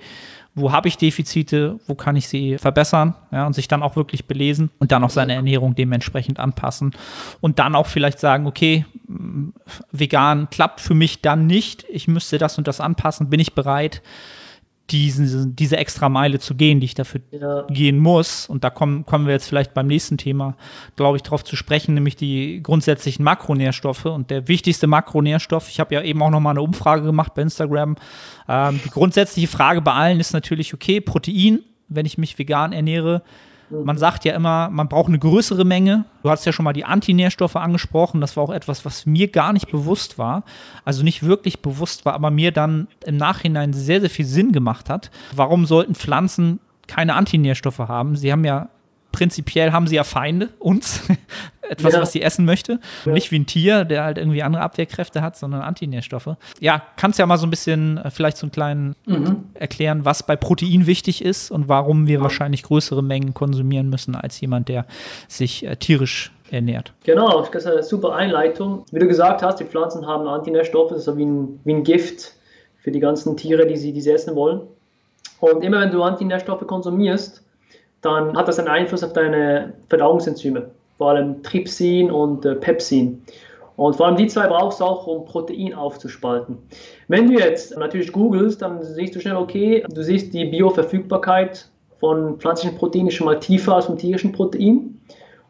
[0.54, 4.26] wo habe ich Defizite, wo kann ich sie verbessern, ja, und sich dann auch wirklich
[4.26, 6.92] belesen und dann auch seine Ernährung dementsprechend anpassen.
[7.40, 8.86] Und dann auch vielleicht sagen, okay,
[9.90, 14.00] vegan klappt für mich dann nicht, ich müsste das und das anpassen, bin ich bereit,
[14.90, 17.62] diese, diese extra Meile zu gehen, die ich dafür ja.
[17.68, 18.46] gehen muss.
[18.46, 20.56] Und da kommen, kommen wir jetzt vielleicht beim nächsten Thema,
[20.96, 24.04] glaube ich, darauf zu sprechen, nämlich die grundsätzlichen Makronährstoffe.
[24.04, 27.42] Und der wichtigste Makronährstoff, ich habe ja eben auch noch mal eine Umfrage gemacht bei
[27.42, 27.96] Instagram.
[28.46, 33.22] Ähm, die grundsätzliche Frage bei allen ist natürlich, okay, Protein, wenn ich mich vegan ernähre,
[33.70, 36.04] man sagt ja immer, man braucht eine größere Menge.
[36.22, 38.20] Du hast ja schon mal die Antinährstoffe angesprochen.
[38.20, 40.44] Das war auch etwas, was mir gar nicht bewusst war.
[40.84, 44.90] Also nicht wirklich bewusst war, aber mir dann im Nachhinein sehr, sehr viel Sinn gemacht
[44.90, 45.10] hat.
[45.32, 48.16] Warum sollten Pflanzen keine Antinährstoffe haben?
[48.16, 48.68] Sie haben ja
[49.14, 51.08] prinzipiell haben sie ja Feinde, uns,
[51.62, 52.00] etwas, ja.
[52.00, 52.80] was sie essen möchte.
[53.06, 53.12] Ja.
[53.12, 56.30] Nicht wie ein Tier, der halt irgendwie andere Abwehrkräfte hat, sondern Antinährstoffe.
[56.58, 59.44] Ja, kannst ja mal so ein bisschen äh, vielleicht so einen kleinen mhm.
[59.54, 64.40] erklären, was bei Protein wichtig ist und warum wir wahrscheinlich größere Mengen konsumieren müssen als
[64.40, 64.84] jemand, der
[65.28, 66.92] sich äh, tierisch ernährt.
[67.04, 68.84] Genau, das ist eine super Einleitung.
[68.90, 71.84] Wie du gesagt hast, die Pflanzen haben Antinährstoffe, das ist so wie ein, wie ein
[71.84, 72.32] Gift
[72.82, 74.62] für die ganzen Tiere, die sie, die sie essen wollen.
[75.38, 77.43] Und immer wenn du Antinährstoffe konsumierst,
[78.04, 83.22] dann hat das einen Einfluss auf deine Verdauungsenzyme, vor allem Trypsin und äh, Pepsin.
[83.76, 86.58] Und vor allem die zwei brauchst du auch, um Protein aufzuspalten.
[87.08, 91.66] Wenn du jetzt natürlich googelst, dann siehst du schnell, okay, du siehst die Bioverfügbarkeit
[91.98, 95.00] von pflanzlichen Proteinen schon mal tiefer als vom tierischen Protein.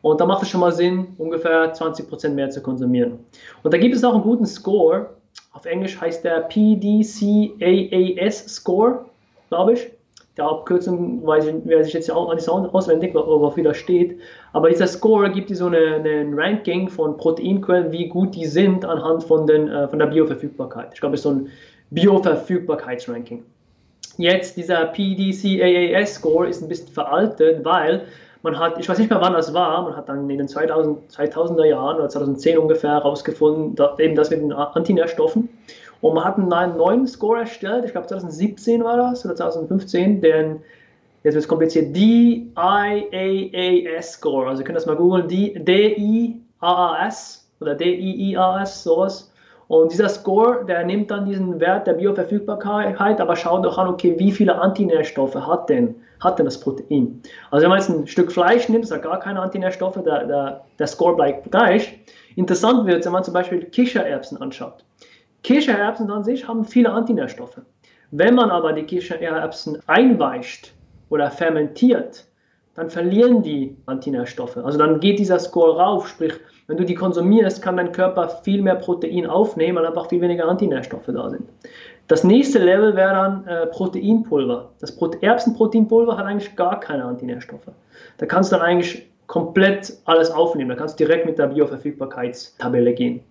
[0.00, 3.18] Und da macht es schon mal Sinn, ungefähr 20% mehr zu konsumieren.
[3.62, 5.10] Und da gibt es auch einen guten Score.
[5.52, 9.06] Auf Englisch heißt der PDCAAS Score,
[9.48, 9.90] glaube ich.
[10.36, 14.18] Der Abkürzung weiß ich, wer sich jetzt auch nicht auswendig, worauf wieder steht.
[14.52, 19.22] Aber dieser Score gibt dir so eine Ranking von Proteinquellen, wie gut die sind anhand
[19.22, 20.90] von, den, äh, von der Bioverfügbarkeit.
[20.94, 21.48] Ich glaube, es ist so ein
[21.90, 23.44] Bioverfügbarkeitsranking.
[24.16, 28.02] Jetzt dieser PDCAAS-Score ist ein bisschen veraltet, weil
[28.42, 31.10] man hat, ich weiß nicht mehr wann das war, man hat dann in den 2000,
[31.10, 35.48] 2000er Jahren oder 2010 ungefähr herausgefunden, eben das mit den Antinährstoffen.
[36.04, 40.60] Und man hat einen neuen Score erstellt, ich glaube 2017 war das oder 2015, den,
[41.22, 44.46] jetzt wird es kompliziert, DIAAS-Score.
[44.46, 45.28] Also ihr könnt das mal googeln,
[45.64, 49.32] D-I-A-A-S oder D-I-I-A-S, sowas.
[49.68, 54.14] Und dieser Score, der nimmt dann diesen Wert der Bioverfügbarkeit, aber schaut doch an, okay,
[54.18, 57.22] wie viele Antinährstoffe hat denn, hat denn das Protein?
[57.50, 60.66] Also wenn man jetzt ein Stück Fleisch nimmt, das hat gar keine Antinährstoffe, der, der,
[60.78, 61.98] der Score bleibt gleich.
[62.36, 64.84] Interessant wird, wenn man zum Beispiel Kichererbsen anschaut.
[65.44, 67.60] Kichererbsen an sich haben viele Antinährstoffe.
[68.10, 70.72] Wenn man aber die Kichererbsen einweicht
[71.10, 72.24] oder fermentiert,
[72.74, 74.56] dann verlieren die Antinährstoffe.
[74.56, 76.32] Also dann geht dieser Score rauf, sprich,
[76.66, 80.48] wenn du die konsumierst, kann dein Körper viel mehr Protein aufnehmen, weil einfach viel weniger
[80.48, 81.46] Antinährstoffe da sind.
[82.08, 84.70] Das nächste Level wäre dann äh, Proteinpulver.
[84.80, 87.68] Das Pro Erbsenproteinpulver hat eigentlich gar keine Antinährstoffe.
[88.16, 90.70] Da kannst du dann eigentlich komplett alles aufnehmen.
[90.70, 93.22] Da kannst du direkt mit der Bioverfügbarkeitstabelle gehen.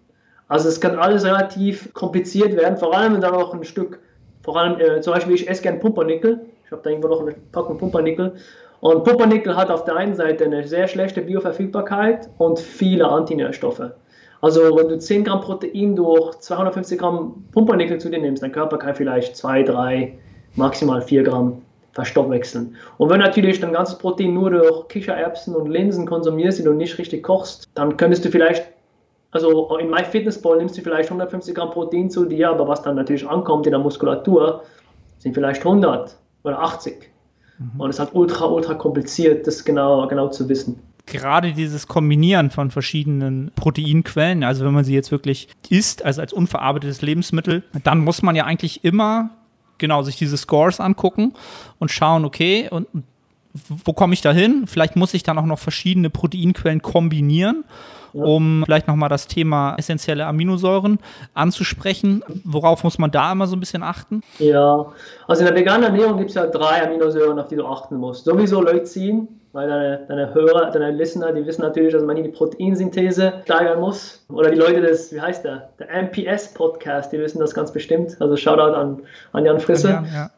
[0.54, 3.98] Also es kann alles relativ kompliziert werden, vor allem wenn da noch ein Stück,
[4.44, 6.42] vor allem äh, zum Beispiel ich esse gerne Pumpernickel.
[6.64, 8.36] Ich habe da irgendwo noch eine Packung Pumpernickel.
[8.80, 13.82] Und Pumpernickel hat auf der einen Seite eine sehr schlechte Bioverfügbarkeit und viele Antinährstoffe.
[14.42, 18.78] Also wenn du 10 Gramm Protein durch 250 Gramm Pumpernickel zu dir nimmst, dein Körper
[18.78, 20.20] kann vielleicht 2, 3,
[20.54, 21.64] maximal 4 Gramm
[21.94, 22.76] verstoffwechseln.
[23.00, 27.00] Und wenn natürlich dein ganzes Protein nur durch Kichererbsen und Linsen konsumierst, die du nicht
[27.00, 28.73] richtig kochst, dann könntest du vielleicht,
[29.34, 33.28] also in MyFitnessPal nimmst du vielleicht 150 Gramm Protein zu dir, aber was dann natürlich
[33.28, 34.64] ankommt in der Muskulatur,
[35.18, 37.10] sind vielleicht 100 oder 80.
[37.58, 37.80] Mhm.
[37.80, 42.50] Und es ist halt ultra, ultra kompliziert, das genau, genau zu wissen gerade dieses Kombinieren
[42.50, 48.00] von verschiedenen Proteinquellen, also wenn man sie jetzt wirklich isst, also als unverarbeitetes Lebensmittel, dann
[48.00, 49.30] muss man ja eigentlich immer
[49.78, 51.34] genau sich diese Scores angucken
[51.80, 52.88] und schauen, okay, und
[53.54, 54.64] wo komme ich da hin?
[54.68, 57.64] Vielleicht muss ich dann auch noch verschiedene Proteinquellen kombinieren
[58.14, 61.00] um vielleicht nochmal das Thema essentielle Aminosäuren
[61.34, 62.24] anzusprechen.
[62.44, 64.22] Worauf muss man da immer so ein bisschen achten?
[64.40, 64.86] Ja,
[65.28, 68.26] also in der veganen Ernährung gibt es ja drei Aminosäuren, auf die du achten musst.
[68.26, 72.32] Sowieso Leucin, weil deine, deine Hörer, deine Listener, die wissen natürlich, dass man hier die
[72.32, 74.26] Proteinsynthese steigern muss.
[74.30, 78.18] Oder die Leute des, wie heißt der, der MPS-Podcast, die wissen das ganz bestimmt.
[78.20, 79.90] Also Shoutout an, an Jan Frisse.
[79.90, 80.32] Jan, ja.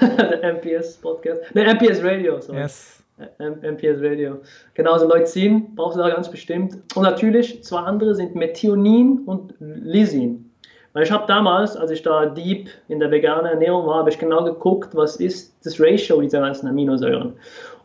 [0.40, 1.54] der MPS-Podcast.
[1.54, 2.40] Ne, MPS Radio.
[2.40, 2.58] Sorry.
[2.58, 3.02] Yes.
[3.38, 4.36] MPS Radio.
[4.74, 6.76] Genauso Leucin brauchst du da ganz bestimmt.
[6.94, 10.48] Und natürlich, zwei andere sind Methionin und Lysin.
[10.92, 14.18] Weil ich habe damals, als ich da deep in der veganen Ernährung war, habe ich
[14.18, 17.34] genau geguckt, was ist das Ratio dieser ganzen Aminosäuren.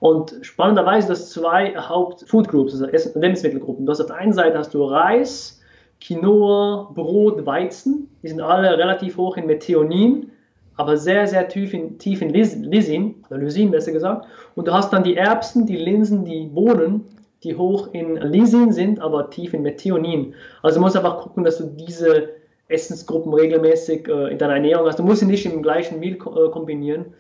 [0.04, 3.86] Und spannenderweise, das zwei Haupt-Food Groups, also Lebensmittelgruppen.
[3.86, 5.62] Du hast auf der einen Seite hast du Reis,
[6.02, 8.10] Quinoa, Brot, Weizen.
[8.22, 10.32] Die sind alle relativ hoch in Methionin
[10.76, 14.26] aber sehr, sehr tief in, tief in Lysin, oder Lysin besser gesagt.
[14.56, 17.06] Und du hast dann die Erbsen, die Linsen, die Bohnen,
[17.44, 20.34] die hoch in Lysin sind, aber tief in Methionin.
[20.62, 22.30] Also du musst einfach gucken, dass du diese
[22.70, 24.98] Essensgruppen regelmäßig äh, in deiner Ernährung hast.
[24.98, 27.14] Du musst sie nicht im gleichen Meal äh, kombinieren,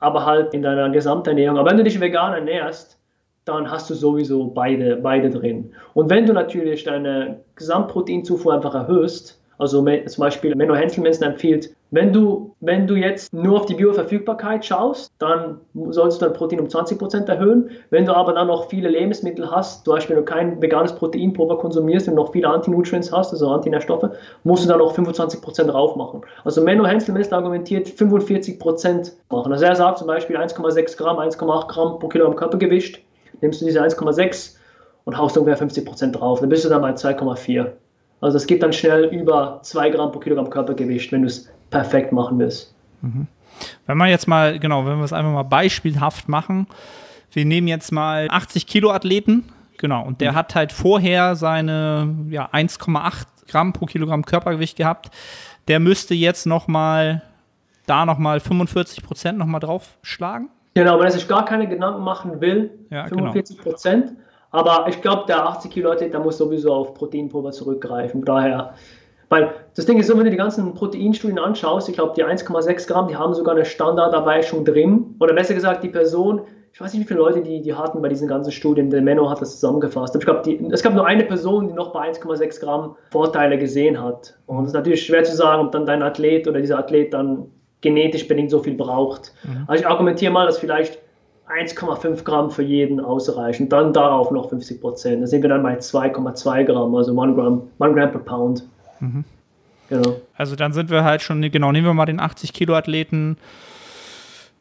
[0.00, 1.58] aber halt in deiner Gesamternährung.
[1.58, 2.98] Aber wenn du dich vegan ernährst,
[3.44, 5.72] dann hast du sowieso beide, beide drin.
[5.94, 12.12] Und wenn du natürlich deine Gesamtproteinzufuhr einfach erhöhst, also zum Beispiel Menno Henselmensen empfiehlt, wenn
[12.12, 15.58] du, wenn du jetzt nur auf die Bioverfügbarkeit schaust, dann
[15.90, 17.70] sollst du dein Protein um 20% erhöhen.
[17.90, 21.58] Wenn du aber dann noch viele Lebensmittel hast, zum Beispiel wenn du kein veganes Proteinpulver
[21.58, 24.10] konsumierst und noch viele Antinutrients hast, also Antinährstoffe,
[24.44, 26.20] musst du dann noch 25% drauf machen.
[26.44, 29.52] Also Menno Henselmensen argumentiert 45% machen.
[29.52, 33.00] Also er sagt zum Beispiel 1,6 Gramm, 1,8 Gramm pro Kilogramm Körpergewicht,
[33.40, 34.56] nimmst du diese 1,6
[35.04, 36.40] und haust ungefähr 50% drauf.
[36.40, 37.72] Dann bist du dann bei 2,4.
[38.20, 42.12] Also es geht dann schnell über 2 Gramm pro Kilogramm Körpergewicht, wenn du es perfekt
[42.12, 42.74] machen willst.
[43.02, 43.26] Mhm.
[43.86, 46.66] Wenn man jetzt mal, genau, wenn wir es einfach mal beispielhaft machen,
[47.32, 49.44] wir nehmen jetzt mal 80 Kilo Athleten,
[49.76, 50.36] genau, und der mhm.
[50.36, 55.10] hat halt vorher seine ja, 1,8 Gramm pro Kilogramm Körpergewicht gehabt.
[55.68, 57.22] Der müsste jetzt nochmal
[57.86, 60.50] da nochmal 45 Prozent nochmal draufschlagen.
[60.74, 64.06] Genau, wenn er sich gar keine Gedanken machen will, ja, 45 Prozent.
[64.06, 64.20] Genau.
[64.50, 68.24] Aber ich glaube, der 80 Kilo Athlet, der muss sowieso auf Proteinpulver zurückgreifen.
[68.24, 68.74] Daher,
[69.28, 72.88] weil das Ding ist so, wenn du die ganzen Proteinstudien anschaust, ich glaube, die 1,6
[72.88, 75.16] Gramm, die haben sogar eine Standardabweichung drin.
[75.20, 76.40] Oder besser gesagt, die Person,
[76.72, 79.28] ich weiß nicht, wie viele Leute die, die hatten bei diesen ganzen Studien, der Menno
[79.28, 80.16] hat das zusammengefasst.
[80.16, 84.38] Ich glaube, es gab nur eine Person, die noch bei 1,6 Gramm Vorteile gesehen hat.
[84.46, 87.50] Und es ist natürlich schwer zu sagen, ob dann dein Athlet oder dieser Athlet dann
[87.80, 89.34] genetisch bedingt so viel braucht.
[89.44, 89.64] Mhm.
[89.66, 90.98] Also ich argumentiere mal, dass vielleicht
[91.48, 95.22] 1,5 Gramm für jeden ausreichen, dann darauf noch 50 Prozent.
[95.22, 98.64] Da sind wir dann bei 2,2 Gramm, also 1 Gramm, 1 Gramm per Pound.
[99.00, 99.24] Mhm.
[99.88, 100.16] Genau.
[100.36, 103.38] Also dann sind wir halt schon, genau, nehmen wir mal den 80 Kilo Athleten.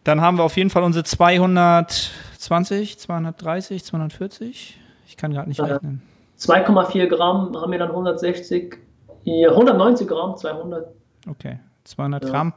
[0.04, 4.80] Dann haben wir auf jeden Fall unsere 220, 230, 240.
[5.06, 6.02] Ich kann gerade nicht rechnen.
[6.40, 8.78] 2,4 Gramm haben wir dann 160,
[9.26, 10.88] 190 Gramm, 200.
[11.30, 12.30] Okay, 200 ja.
[12.30, 12.54] Gramm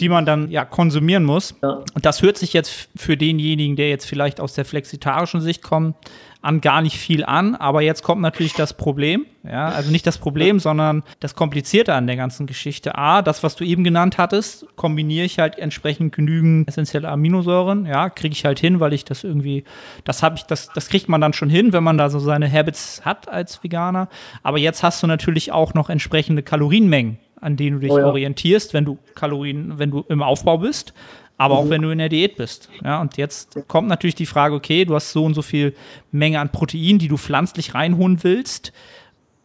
[0.00, 1.54] die man dann ja konsumieren muss.
[1.62, 1.82] Ja.
[1.94, 5.96] Und das hört sich jetzt für denjenigen, der jetzt vielleicht aus der flexitarischen Sicht kommt,
[6.42, 7.56] an gar nicht viel an.
[7.56, 9.26] Aber jetzt kommt natürlich das Problem.
[9.42, 12.96] Ja, also nicht das Problem, sondern das Komplizierte an der ganzen Geschichte.
[12.96, 17.86] A, das, was du eben genannt hattest, kombiniere ich halt entsprechend genügend essentielle Aminosäuren.
[17.86, 19.64] Ja, kriege ich halt hin, weil ich das irgendwie,
[20.04, 22.50] das habe ich, das, das kriegt man dann schon hin, wenn man da so seine
[22.50, 24.08] Habits hat als Veganer.
[24.42, 28.06] Aber jetzt hast du natürlich auch noch entsprechende Kalorienmengen an denen du dich oh ja.
[28.06, 30.92] orientierst, wenn du Kalorien, wenn du im Aufbau bist,
[31.38, 31.60] aber mhm.
[31.60, 32.68] auch wenn du in der Diät bist.
[32.84, 35.72] Ja, und jetzt kommt natürlich die Frage, okay, du hast so und so viel
[36.10, 38.72] Menge an Protein, die du pflanzlich reinholen willst.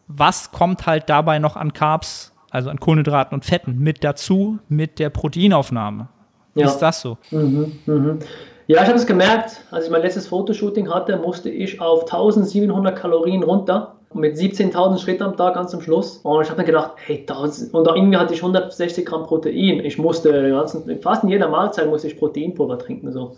[0.08, 4.98] Was kommt halt dabei noch an Carbs, also an Kohlenhydraten und Fetten mit dazu, mit
[4.98, 6.08] der Proteinaufnahme?
[6.56, 6.66] Ja.
[6.66, 7.18] Ist das so?
[7.30, 8.18] Mhm, mhm.
[8.66, 12.98] Ja, ich habe es gemerkt, als ich mein letztes Fotoshooting hatte, musste ich auf 1700
[12.98, 16.18] Kalorien runter mit 17.000 Schritten am Tag ganz zum Schluss.
[16.18, 19.84] Und ich habe mir gedacht, hey, das, und irgendwie hatte ich 160 Gramm Protein.
[19.84, 23.12] Ich musste ganzen, fast in jeder Mahlzeit musste ich Proteinpulver trinken.
[23.12, 23.22] So.
[23.22, 23.36] Und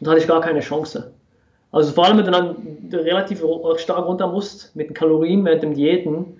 [0.00, 1.12] da hatte ich gar keine Chance.
[1.72, 2.56] Also vor allem, wenn du dann
[2.92, 3.42] relativ
[3.76, 6.38] stark runter musst mit den Kalorien während dem Diäten,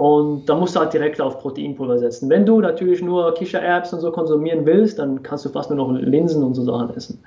[0.00, 2.30] und da musst du halt direkt auf Proteinpulver setzen.
[2.30, 6.00] Wenn du natürlich nur Kichererbsen und so konsumieren willst, dann kannst du fast nur noch
[6.00, 7.22] Linsen und so Sachen essen.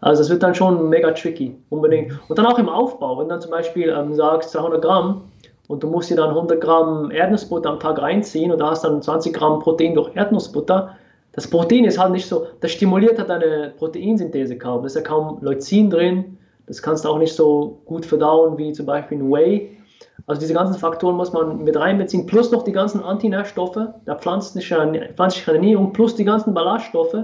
[0.00, 2.18] Also es wird dann schon mega tricky, unbedingt.
[2.28, 5.22] Und dann auch im Aufbau, wenn du dann zum Beispiel ähm, sagst 200 Gramm,
[5.68, 9.00] und du musst dir dann 100 Gramm Erdnussbutter am Tag reinziehen und da hast dann
[9.00, 10.96] 20 Gramm Protein durch Erdnussbutter.
[11.32, 14.80] Das Protein ist halt nicht so, das stimuliert halt deine Proteinsynthese kaum.
[14.80, 16.38] Da ist ja kaum Leucin drin.
[16.66, 19.78] Das kannst du auch nicht so gut verdauen wie zum Beispiel ein Whey.
[20.26, 25.10] Also diese ganzen Faktoren muss man mit reinbeziehen, plus noch die ganzen Antinährstoffe, der pflanzliche,
[25.14, 27.16] pflanzliche Ernährung, plus die ganzen Ballaststoffe.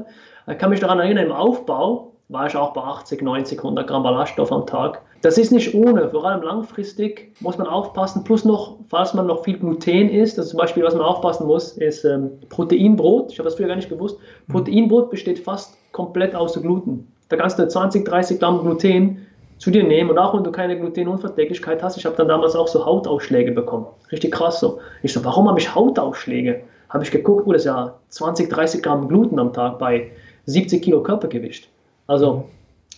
[0.47, 4.03] Ich kann mich daran erinnern, im Aufbau war ich auch bei 80, 90, 100 Gramm
[4.03, 5.03] Ballaststoff am Tag.
[5.23, 8.25] Das ist nicht ohne, vor allem langfristig muss man aufpassen.
[8.25, 11.73] Plus noch, falls man noch viel Gluten isst, also zum Beispiel, was man aufpassen muss,
[11.79, 13.33] ist ähm, Proteinbrot.
[13.33, 14.19] Ich habe das früher gar nicht gewusst.
[14.47, 14.53] Mhm.
[14.53, 17.11] Proteinbrot besteht fast komplett aus Gluten.
[17.29, 19.27] Da kannst du 20, 30 Gramm Gluten
[19.59, 22.69] zu dir nehmen und auch wenn du keine Glutenunverträglichkeit hast, ich habe dann damals auch
[22.69, 23.87] so Hautausschläge bekommen.
[24.13, 24.81] Richtig krass so.
[25.03, 26.65] Ich so, warum habe ich Hautausschläge?
[26.91, 30.11] Habe ich geguckt, oh, das ist ja 20, 30 Gramm Gluten am Tag bei
[30.47, 31.69] 70 Kilo Körpergewicht.
[32.07, 32.45] Also mhm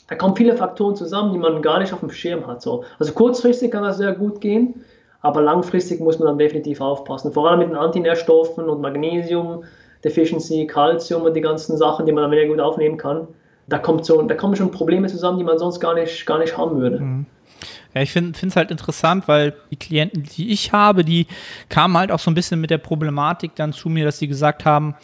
[0.09, 2.63] da kommen viele Faktoren zusammen, die man gar nicht auf dem Schirm hat.
[2.63, 2.85] So.
[2.99, 4.85] Also kurzfristig kann das sehr gut gehen,
[5.21, 7.33] aber langfristig muss man dann definitiv aufpassen.
[7.33, 9.65] Vor allem mit den Antinährstoffen und Magnesium,
[10.05, 13.27] Deficiency, Calcium und die ganzen Sachen, die man dann wieder gut aufnehmen kann.
[13.69, 16.57] Da, kommt so, da kommen schon Probleme zusammen, die man sonst gar nicht, gar nicht
[16.57, 17.01] haben würde.
[17.01, 17.27] Mhm.
[17.95, 21.27] Ja, ich finde es halt interessant, weil die Klienten, die ich habe, die
[21.69, 24.65] kamen halt auch so ein bisschen mit der Problematik dann zu mir, dass sie gesagt
[24.65, 24.95] haben,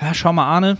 [0.00, 0.76] ja, schau mal, Arne,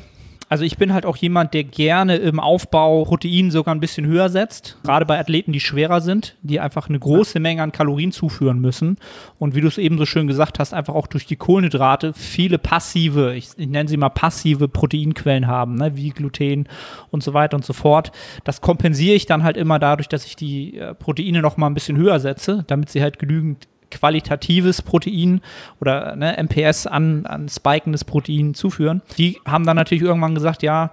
[0.54, 4.28] also ich bin halt auch jemand, der gerne im Aufbau Protein sogar ein bisschen höher
[4.28, 4.78] setzt.
[4.84, 8.98] Gerade bei Athleten, die schwerer sind, die einfach eine große Menge an Kalorien zuführen müssen.
[9.40, 12.58] Und wie du es eben so schön gesagt hast, einfach auch durch die Kohlenhydrate viele
[12.58, 16.68] passive, ich, ich nenne sie mal passive Proteinquellen haben, ne, wie Gluten
[17.10, 18.12] und so weiter und so fort.
[18.44, 21.74] Das kompensiere ich dann halt immer dadurch, dass ich die äh, Proteine noch mal ein
[21.74, 25.40] bisschen höher setze, damit sie halt genügend qualitatives Protein
[25.80, 29.02] oder ne, MPS an, an spikendes Protein zuführen.
[29.18, 30.90] Die haben dann natürlich irgendwann gesagt, ja,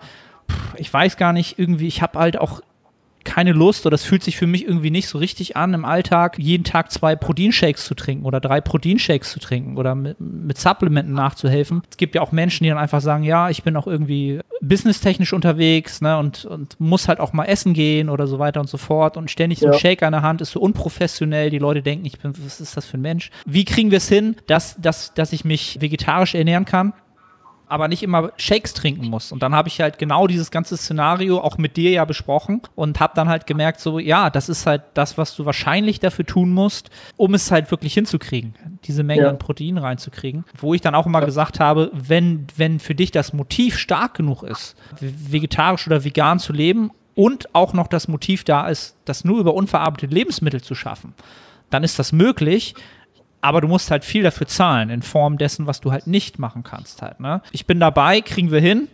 [0.77, 2.61] ich weiß gar nicht, irgendwie, ich habe halt auch
[3.23, 6.37] keine Lust oder es fühlt sich für mich irgendwie nicht so richtig an, im Alltag
[6.39, 11.13] jeden Tag zwei Proteinshakes zu trinken oder drei Proteinshakes zu trinken oder mit, mit Supplementen
[11.13, 11.83] nachzuhelfen.
[11.89, 15.33] Es gibt ja auch Menschen, die dann einfach sagen, ja, ich bin auch irgendwie businesstechnisch
[15.33, 18.77] unterwegs ne, und, und muss halt auch mal essen gehen oder so weiter und so
[18.77, 21.49] fort und ständig so ein Shake an der Hand ist so unprofessionell.
[21.49, 23.31] Die Leute denken, ich bin, was ist das für ein Mensch?
[23.45, 26.93] Wie kriegen wir es hin, dass, dass, dass ich mich vegetarisch ernähren kann?
[27.71, 29.31] Aber nicht immer Shakes trinken muss.
[29.31, 32.99] Und dann habe ich halt genau dieses ganze Szenario auch mit dir ja besprochen und
[32.99, 36.51] habe dann halt gemerkt, so ja, das ist halt das, was du wahrscheinlich dafür tun
[36.51, 39.29] musst, um es halt wirklich hinzukriegen, diese Menge ja.
[39.29, 40.43] an Protein reinzukriegen.
[40.57, 41.25] Wo ich dann auch immer ja.
[41.25, 46.51] gesagt habe, wenn, wenn für dich das Motiv stark genug ist, vegetarisch oder vegan zu
[46.51, 51.13] leben und auch noch das Motiv da ist, das nur über unverarbeitete Lebensmittel zu schaffen,
[51.69, 52.75] dann ist das möglich
[53.41, 56.63] aber du musst halt viel dafür zahlen, in Form dessen, was du halt nicht machen
[56.63, 57.19] kannst halt.
[57.19, 57.41] Ne?
[57.51, 58.87] Ich bin dabei, kriegen wir hin.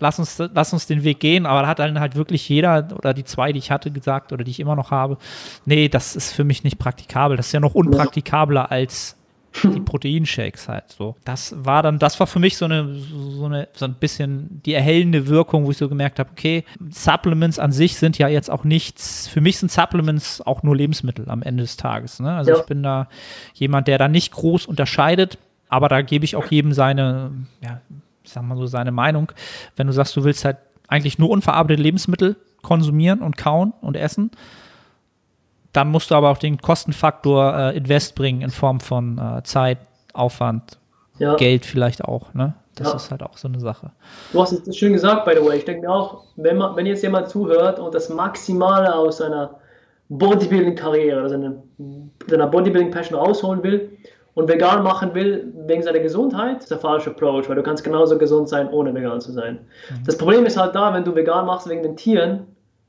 [0.00, 3.12] Lass uns, lass uns den Weg gehen, aber da hat dann halt wirklich jeder oder
[3.12, 5.18] die zwei, die ich hatte, gesagt oder die ich immer noch habe,
[5.64, 7.36] nee, das ist für mich nicht praktikabel.
[7.36, 9.17] Das ist ja noch unpraktikabler als
[9.62, 11.16] die Proteinshakes halt so.
[11.24, 14.74] Das war dann, das war für mich so eine, so eine, so ein bisschen die
[14.74, 18.64] erhellende Wirkung, wo ich so gemerkt habe, okay, Supplements an sich sind ja jetzt auch
[18.64, 22.20] nichts, für mich sind Supplements auch nur Lebensmittel am Ende des Tages.
[22.20, 22.32] Ne?
[22.32, 22.58] Also Ja.
[22.58, 23.08] ich bin da
[23.54, 25.38] jemand, der da nicht groß unterscheidet,
[25.68, 27.30] aber da gebe ich auch jedem seine,
[27.62, 27.80] ja,
[28.24, 29.32] ich sag mal so, seine Meinung.
[29.76, 30.56] Wenn du sagst, du willst halt
[30.86, 34.30] eigentlich nur unverarbeitete Lebensmittel konsumieren und kauen und essen,
[35.72, 39.78] dann musst du aber auch den Kostenfaktor äh, Invest bringen in Form von äh, Zeit,
[40.14, 40.78] Aufwand,
[41.18, 41.34] Ja.
[41.36, 42.32] Geld vielleicht auch.
[42.34, 42.54] Ne?
[42.74, 42.96] Das Ja.
[42.96, 43.90] ist halt auch so eine Sache.
[44.32, 45.56] Du hast es schön gesagt, by the way.
[45.58, 49.56] Ich denke mir auch, wenn, man, wenn jetzt jemand zuhört und das Maximale aus seiner
[50.08, 51.62] Bodybuilding-Karriere, also seine,
[52.28, 53.90] seiner Bodybuilding-Passion rausholen will
[54.34, 58.16] und vegan machen will wegen seiner Gesundheit, ist der falsche Approach, weil du kannst genauso
[58.18, 59.58] gesund sein, ohne vegan zu sein.
[60.06, 62.46] Das Problem ist halt da, wenn du vegan machst wegen den Tieren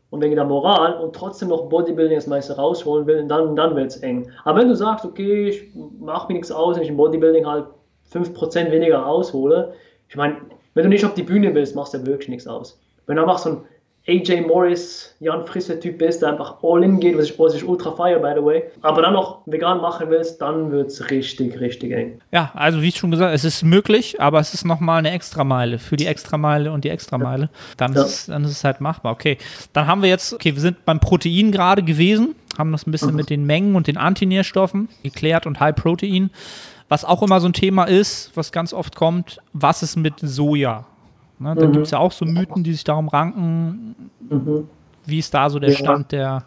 [0.10, 3.92] und wegen der Moral und trotzdem noch Bodybuilding das meiste rausholen will, dann, dann wird
[3.92, 4.30] es eng.
[4.44, 7.66] Aber wenn du sagst, okay, ich mache mir nichts aus, wenn ich im Bodybuilding halt
[8.12, 9.74] 5% weniger raushole,
[10.08, 10.38] ich meine,
[10.74, 12.80] wenn du nicht auf die Bühne willst, machst du wirklich nichts aus.
[13.06, 13.62] Wenn du einfach so ein
[14.08, 17.64] AJ Morris, Jan Frisse Typ bist, der einfach all in geht, was ich, was ich
[17.68, 21.60] ultra feier, by the way, aber dann noch vegan machen willst, dann wird es richtig,
[21.60, 22.20] richtig eng.
[22.32, 25.96] Ja, also wie schon gesagt, es ist möglich, aber es ist nochmal eine Extrameile für
[25.96, 27.50] die Extrameile und die Extrameile.
[27.78, 28.02] Dann, Ja.
[28.04, 29.12] ist, es- dann ist es halt machbar.
[29.12, 29.38] Okay,
[29.74, 33.16] dann haben wir jetzt, okay, wir sind beim Protein gerade gewesen, haben das ein bisschen
[33.16, 36.32] mit den Mengen und den Antinährstoffen geklärt und High Protein.
[36.88, 40.86] Was auch immer so ein Thema ist, was ganz oft kommt, was ist mit Soja?
[41.40, 43.96] Ne, da gibt es ja auch so Mythen, die sich darum ranken.
[45.06, 45.78] Wie ist da so der Ja.
[45.78, 46.44] Stand, der,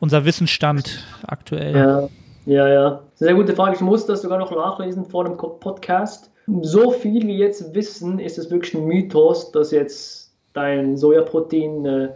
[0.00, 1.76] unser Wissensstand aktuell?
[1.76, 2.08] Ja,
[2.46, 3.00] ja, ja.
[3.14, 3.74] Sehr gute Frage.
[3.74, 6.30] Ich muss das sogar noch nachlesen vor dem Podcast.
[6.62, 12.08] So viel wie jetzt wissen, ist es wirklich ein Mythos, dass jetzt dein Sojaprotein äh,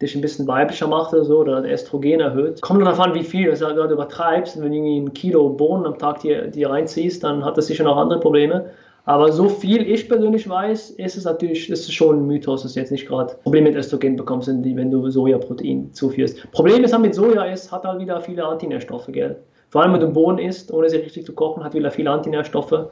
[0.00, 2.60] dich ein bisschen weiblicher macht oder so oder dein Östrogen erhöht.
[2.62, 3.50] Kommt darauf an, wie viel.
[3.50, 4.56] Das du gerade übertreibst.
[4.56, 7.84] Wenn du irgendwie ein Kilo Bohnen am Tag dir, dir reinziehst, dann hat das sicher
[7.84, 8.70] noch andere Probleme.
[9.10, 12.74] Aber so viel ich persönlich weiß, ist es natürlich ist es schon ein Mythos, dass
[12.74, 16.48] du jetzt nicht gerade Probleme mit Östrogen bekommst, wenn du Sojaprotein zuführst.
[16.52, 19.42] Problem ist halt mit Soja ist, hat halt wieder viele Antinährstoffe, gell?
[19.70, 22.86] Vor allem wenn du Bohnen isst, ohne sie richtig zu kochen, hat wieder viele Antinährstoffe.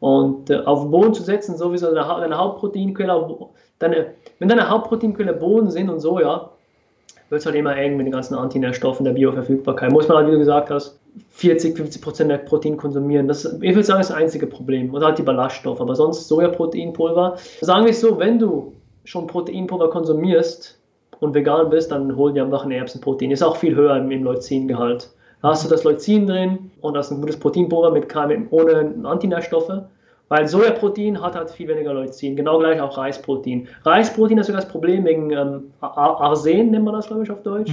[0.00, 3.28] Und äh, auf Bohnen zu setzen, sowieso deine, deine Hauptproteinquelle,
[3.78, 4.06] deine,
[4.40, 6.50] wenn deine Hauptproteinquelle Bohnen sind und Soja,
[7.30, 9.92] wird es halt immer eng mit den ganzen Antinährstoffen der Bioverfügbarkeit.
[9.92, 10.98] Muss man halt, wie du gesagt hast,
[11.30, 13.28] 40, 50 Prozent mehr Protein konsumieren.
[13.28, 14.92] Das, ich würde sagen, ist das einzige Problem.
[14.92, 15.80] Und halt die Ballaststoffe.
[15.80, 17.36] Aber sonst Sojaproteinpulver.
[17.60, 18.74] Sagen wir es so, wenn du
[19.04, 20.78] schon Proteinpulver konsumierst
[21.20, 23.30] und vegan bist, dann hol dir einfach ein Erbsenprotein.
[23.30, 25.10] Ist auch viel höher im, Leucingehalt.
[25.40, 28.12] Da hast du das Leucin drin und das ist ein gutes Proteinpulver mit,
[28.50, 29.82] ohne Antinährstoffe.
[30.30, 32.36] Weil Sojaprotein hat halt viel weniger Leucin.
[32.36, 33.66] Genau gleich auch Reisprotein.
[33.84, 37.42] Reisprotein ist sogar das Problem wegen ähm, Ar- Arsen, nennt man das, glaube ich, auf
[37.42, 37.72] Deutsch.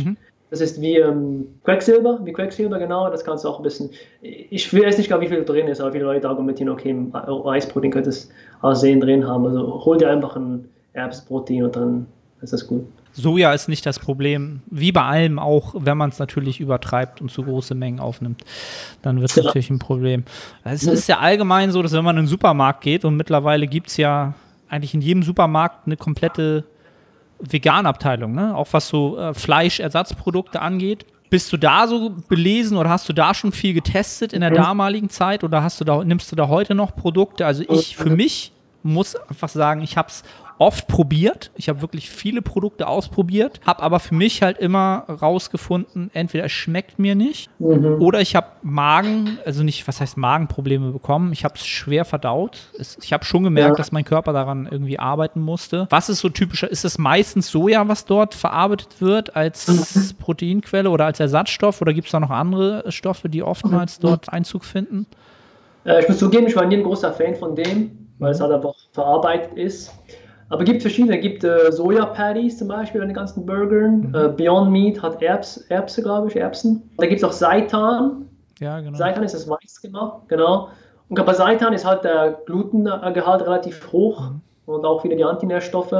[0.49, 3.09] Das ist wie ähm, Quecksilber, wie Quecksilber, genau.
[3.09, 3.91] Das kannst du auch ein bisschen.
[4.21, 7.91] Ich weiß nicht gar, wie viel drin ist, aber viele Leute argumentieren, okay, im Reisprotein
[7.91, 8.29] könnte es
[8.61, 9.45] Arsen drin haben.
[9.45, 12.07] Also hol dir einfach ein Erbsprotein und dann
[12.41, 12.85] ist das gut.
[13.13, 14.61] Soja ist nicht das Problem.
[14.67, 18.43] Wie bei allem auch, wenn man es natürlich übertreibt und zu große Mengen aufnimmt,
[19.01, 19.43] dann wird es Ja.
[19.43, 20.23] natürlich ein Problem.
[20.63, 23.87] Es ist ja allgemein so, dass wenn man in den Supermarkt geht und mittlerweile gibt
[23.87, 24.33] es ja
[24.69, 26.63] eigentlich in jedem Supermarkt eine komplette
[27.39, 28.55] Veganabteilung, ne?
[28.55, 31.05] auch was so äh, Fleischersatzprodukte angeht.
[31.29, 35.09] Bist du da so belesen oder hast du da schon viel getestet in der damaligen
[35.09, 37.45] Zeit oder hast du da, nimmst du da heute noch Produkte?
[37.45, 40.23] Also ich für mich muss einfach sagen, ich habe es
[40.59, 41.51] oft probiert.
[41.55, 46.51] Ich habe wirklich viele Produkte ausprobiert, habe aber für mich halt immer rausgefunden, entweder es
[46.51, 51.31] schmeckt mir nicht oder ich habe Magen, also nicht, was heißt Magenprobleme bekommen.
[51.33, 52.71] Ich habe es schwer verdaut.
[52.79, 53.75] Es, ich habe schon gemerkt, Ja.
[53.75, 55.87] dass mein Körper daran irgendwie arbeiten musste.
[55.89, 56.69] Was ist so typischer?
[56.69, 62.07] Ist es meistens Soja, was dort verarbeitet wird als Proteinquelle oder als Ersatzstoff oder gibt
[62.07, 65.05] es da noch andere Stoffe, die oftmals dort Einzug finden?
[65.85, 68.51] Äh, ich muss zugeben, ich war nie ein großer Fan von dem, weil es halt
[68.51, 69.93] einfach verarbeitet ist.
[70.49, 71.17] Aber es gibt verschiedene.
[71.17, 74.13] Es gibt äh, Soja-Patties zum Beispiel an den ganzen Burgern.
[74.15, 76.89] Äh, Beyond Meat hat Erbs, Erbse, glaube ich, Erbsen.
[76.97, 78.29] Da gibt es auch Seitan.
[78.59, 78.97] Ja, genau.
[78.97, 80.69] Seitan ist das weiß gemacht, genau.
[81.09, 84.31] Und bei Seitan ist halt der Glutengehalt relativ hoch
[84.65, 85.93] und auch wieder die Antinährstoffe.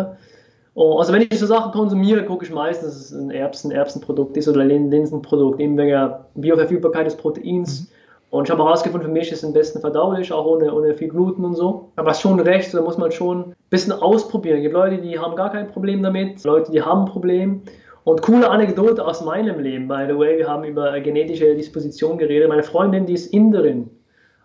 [0.74, 4.38] Oh, also wenn ich so Sachen konsumiere, gucke ich meistens, dass es ein Erbsen, Erbsenprodukt
[4.38, 7.92] ist oder ein Lin- Linsenprodukt, eben wegen der Bioverfügbarkeit des Proteins.
[8.30, 11.08] Und ich habe herausgefunden, für mich ist es am besten verdaulich, auch ohne, ohne viel
[11.08, 11.92] Gluten und so.
[11.96, 14.58] Aber schon recht, da muss man schon ein bisschen ausprobieren.
[14.58, 17.62] Es gibt Leute, die haben gar kein Problem damit, Leute, die haben ein Problem.
[18.04, 22.50] Und coole Anekdote aus meinem Leben, by the way, wir haben über genetische Disposition geredet.
[22.50, 23.90] Meine Freundin, die ist Inderin.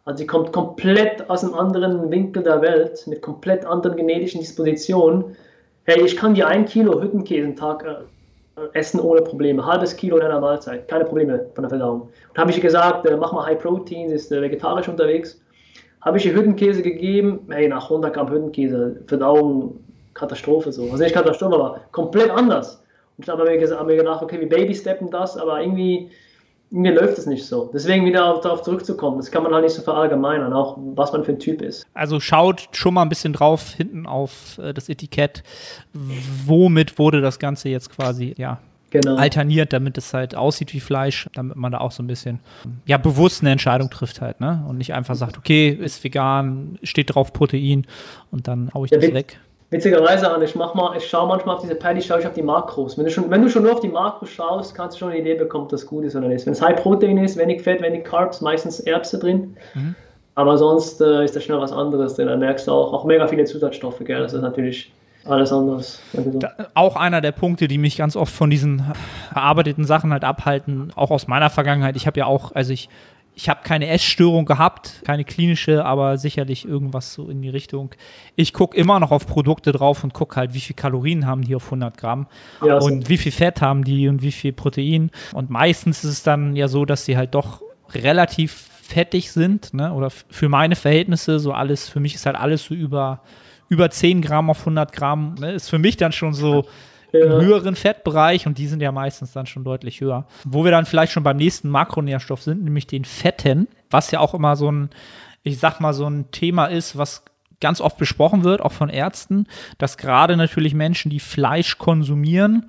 [0.04, 5.36] Also sie kommt komplett aus einem anderen Winkel der Welt, mit komplett anderen genetischen Dispositionen.
[5.84, 9.64] Hey, ich kann dir ein Kilo Hüttenkäse am Tag äh, essen ohne Probleme.
[9.64, 12.08] Halbes Kilo in einer Mahlzeit, keine Probleme von der Verdauung.
[12.32, 15.40] Und habe ich gesagt, äh, mach mal High Protein, ist äh, vegetarisch unterwegs.
[16.00, 19.78] Habe ich ihr Hüttenkäse gegeben, hey, nach 100 Gramm Hüttenkäse, Verdauung,
[20.14, 20.90] Katastrophe so.
[20.90, 22.82] Also nicht Katastrophe, aber komplett anders.
[23.18, 26.10] Und ich habe mir, hab mir gedacht, okay, wir babysteppen das, aber irgendwie,
[26.70, 27.70] irgendwie läuft es nicht so.
[27.72, 31.24] Deswegen wieder auf, darauf zurückzukommen, das kann man halt nicht so verallgemeinern, auch was man
[31.24, 31.84] für ein Typ ist.
[31.92, 35.42] Also schaut schon mal ein bisschen drauf, hinten auf äh, das Etikett,
[35.92, 38.58] womit wurde das Ganze jetzt quasi, ja,
[38.93, 39.16] Genau.
[39.16, 42.40] alterniert, damit es halt aussieht wie Fleisch, damit man da auch so ein bisschen
[42.84, 44.62] ja bewusst eine Entscheidung trifft halt, ne?
[44.68, 47.86] Und nicht einfach sagt, okay, ist vegan, steht drauf Protein
[48.30, 49.38] und dann hau ich Ja, das weg.
[49.70, 52.43] Witzigerweise, Anne, ich mach mal, ich schaue manchmal auf diese Paddy, schaue ich auf die
[52.43, 52.99] Makros.
[52.99, 55.20] Wenn du, schon, wenn du schon nur auf die Makros schaust, kannst du schon eine
[55.20, 56.45] Idee bekommen, ob das gut ist oder nicht.
[56.45, 59.57] Wenn es High Protein ist, wenig Fett, wenig Carbs, meistens Erbse drin.
[59.72, 59.95] Mhm.
[60.34, 62.26] Aber sonst äh, ist da schnell was anderes drin.
[62.26, 64.20] Da merkst du auch, auch mega viele Zusatzstoffe, gell?
[64.20, 64.93] Das ist natürlich
[65.24, 66.00] alles anders.
[66.12, 68.82] Da, auch einer der Punkte, die mich ganz oft von diesen
[69.34, 71.96] erarbeiteten Sachen halt abhalten, auch aus meiner Vergangenheit.
[71.96, 72.88] Ich habe ja auch, also ich,
[73.34, 77.90] ich habe keine Essstörung gehabt, keine klinische, aber sicherlich irgendwas so in die Richtung.
[78.36, 81.54] Ich gucke immer noch auf Produkte drauf und gucke halt, wie viel Kalorien haben die
[81.54, 82.26] auf 100 Gramm
[82.64, 82.86] Ja, so.
[82.86, 85.10] und wie viel Fett haben die und wie viel Protein.
[85.32, 87.62] Und meistens ist es dann ja so, dass sie halt doch
[87.94, 89.92] relativ fettig sind, ne?
[89.92, 93.20] oder für meine Verhältnisse so alles, für mich ist halt alles so über,
[93.72, 95.52] über 10 Gramm auf 100 Gramm, ne?
[95.52, 96.66] ist für mich dann schon so
[97.12, 97.40] im Ja.
[97.40, 100.26] höheren Fettbereich und die sind ja meistens dann schon deutlich höher.
[100.44, 104.34] Wo wir dann vielleicht schon beim nächsten Makronährstoff sind, nämlich den Fetten, was ja auch
[104.34, 104.90] immer so ein,
[105.42, 107.24] ich sag mal, so ein Thema ist, was
[107.60, 109.46] ganz oft besprochen wird, auch von Ärzten,
[109.78, 112.68] dass gerade natürlich Menschen, die Fleisch konsumieren,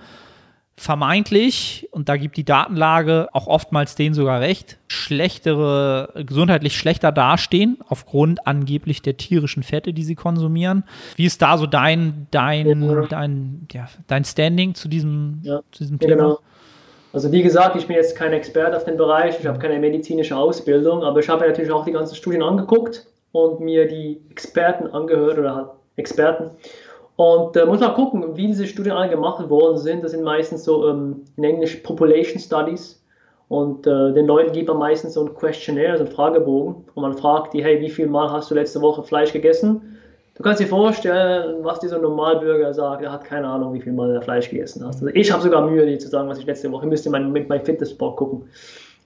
[0.76, 7.78] vermeintlich, und da gibt die Datenlage auch oftmals denen sogar recht, schlechtere, gesundheitlich schlechter dastehen,
[7.88, 10.84] aufgrund angeblich der tierischen Fette, die sie konsumieren.
[11.16, 13.02] Wie ist da so dein, dein, Ja.
[13.06, 15.62] dein, ja, dein Standing zu diesem, Ja.
[15.72, 16.16] zu diesem Thema?
[16.16, 16.40] genau.
[17.14, 20.36] Also wie gesagt, ich bin jetzt kein Experte auf den Bereich, ich habe keine medizinische
[20.36, 25.38] Ausbildung, aber ich habe natürlich auch die ganzen Studien angeguckt und mir die Experten angehört
[25.38, 26.50] oder Experten.
[27.16, 30.04] Und äh, muss mal gucken, wie diese Studien alle gemacht worden sind.
[30.04, 33.04] Das sind meistens so ähm, in Englisch Population Studies.
[33.50, 36.86] Und äh, den Leuten gibt man meistens so ein Questionnaire, so einen Fragebogen.
[36.96, 40.00] Und man fragt die, hey, wie viel Mal hast du letzte Woche Fleisch gegessen?
[40.36, 43.04] Du kannst dir vorstellen, was dieser Normalbürger sagt.
[43.04, 44.96] Er hat keine Ahnung, wie viel Mal er Fleisch gegessen hat.
[44.96, 46.86] Also ich habe sogar Mühe, dir zu sagen, was ich letzte Woche.
[46.86, 48.46] Ich müsste mein, mit meinem Fitnessport gucken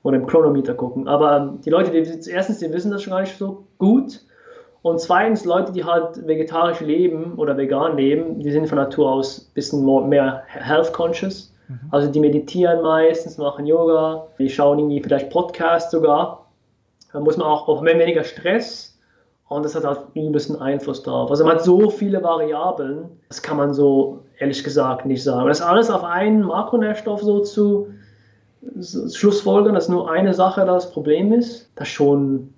[0.03, 1.09] oder im Chronometer gucken.
[1.09, 4.21] Aber ähm, die Leute, die erstens, die wissen das schon gar nicht so gut.
[4.81, 9.49] Und zweitens, Leute, die halt vegetarisch leben oder vegan leben, die sind von Natur aus
[9.49, 11.53] ein bisschen mehr health conscious.
[11.91, 16.45] Also die meditieren meistens, machen Yoga, die schauen irgendwie vielleicht Podcasts sogar.
[17.11, 18.97] Da muss man auch, auch mehr weniger Stress
[19.49, 21.29] und das hat halt ein bisschen Einfluss drauf.
[21.29, 25.43] Also man hat so viele Variablen, das kann man so ehrlich gesagt nicht sagen.
[25.43, 27.87] Und das alles auf einen Makronährstoff so zu
[28.81, 32.53] schlussfolgern, dass nur eine Sache das Problem ist, das schon,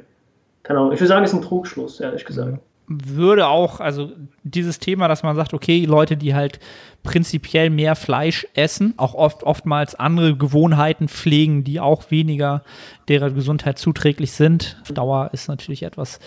[0.70, 2.60] keine Ahnung, ich würde sagen, ist ein Trugschluss, ehrlich gesagt.
[2.88, 4.12] würde auch, also
[4.44, 6.60] dieses Thema, dass man sagt, okay, Leute, die halt
[7.02, 12.64] prinzipiell mehr Fleisch essen, auch oft oftmals andere Gewohnheiten pflegen, die auch weniger
[13.08, 14.78] derer Gesundheit zuträglich sind.
[14.94, 16.20] Dauer ist natürlich etwas,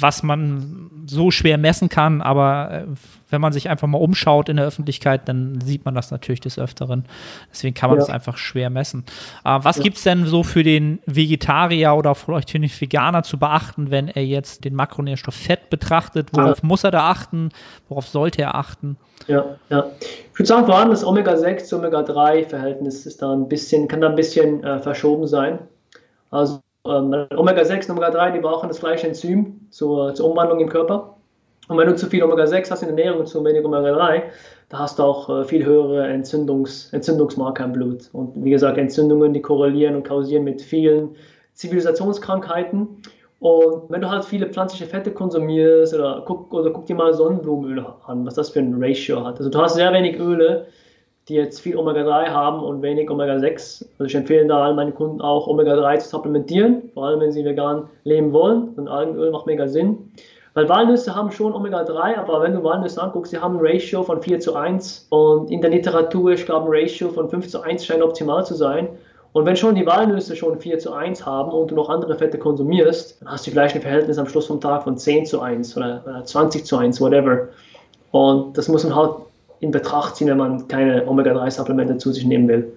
[0.00, 2.84] was man so schwer messen kann, aber äh,
[3.30, 6.58] wenn man sich einfach mal umschaut in der Öffentlichkeit, dann sieht man das natürlich des
[6.58, 7.04] Öfteren.
[7.50, 8.04] Deswegen kann man Ja.
[8.04, 9.04] das einfach schwer messen.
[9.44, 13.90] Äh, was gibt's denn so für den Vegetarier oder vielleicht für den Veganer zu beachten,
[13.90, 16.28] wenn er jetzt den Makronährstoff Fett betrachtet?
[16.32, 17.50] Worauf muss er da achten?
[17.88, 18.96] Worauf sollte er achten?
[19.26, 19.86] Ja, ja.
[20.32, 24.08] Ich würde sagen, vor allem das Omega-6 zu Omega-3-Verhältnis ist da ein bisschen, kann da
[24.08, 25.58] ein bisschen äh, verschoben sein.
[26.30, 31.16] Also ähm, Omega-6 und Omega-3, die brauchen das gleiche Enzym zur, zur Umwandlung im Körper.
[31.68, 34.22] Und wenn du zu viel Omega-6 hast in der Ernährung und zu wenig Omega-3,
[34.68, 38.08] da hast du auch äh, viel höhere Entzündungs, Entzündungsmarker im Blut.
[38.12, 41.16] Und wie gesagt, Entzündungen, die korrelieren und kausieren mit vielen
[41.54, 43.02] Zivilisationskrankheiten.
[43.38, 47.84] Und wenn du halt viele pflanzliche Fette konsumierst oder guck, oder guck dir mal Sonnenblumenöl
[48.06, 49.38] an, was das für ein Ratio hat.
[49.38, 50.66] Also du hast sehr wenig Öle,
[51.28, 53.84] die jetzt viel Omega-3 haben und wenig Omega-6.
[53.98, 57.44] Also ich empfehle da all meinen Kunden auch Omega-3 zu supplementieren, vor allem wenn sie
[57.44, 58.68] vegan leben wollen.
[58.76, 60.12] Und Algenöl macht mega Sinn.
[60.54, 64.22] Weil Walnüsse haben schon Omega-3, aber wenn du Walnüsse anguckst, sie haben ein Ratio von
[64.22, 67.84] 4 zu 1 und in der Literatur, ich glaube, ein Ratio von 5 zu 1
[67.84, 68.88] scheint optimal zu sein.
[69.32, 72.38] Und wenn schon die Walnüsse schon 4 zu 1 haben und du noch andere Fette
[72.38, 75.76] konsumierst, dann hast du vielleicht ein Verhältnis am Schluss vom Tag von 10 zu 1
[75.76, 77.48] oder, oder 20 zu 1, whatever.
[78.12, 79.25] Und das muss man halt
[79.60, 82.72] in Betracht ziehen, wenn man keine Omega-3-Supplemente zu sich nehmen will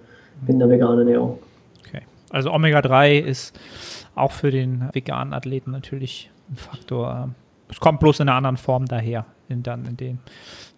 [0.46, 1.38] in der veganen Ernährung.
[1.86, 2.02] Okay.
[2.30, 3.58] Also Omega-3 ist
[4.14, 7.28] auch für den veganen Athleten natürlich ein Faktor.
[7.68, 9.26] Es kommt bloß in einer anderen Form daher.
[9.48, 10.18] in, dann in dem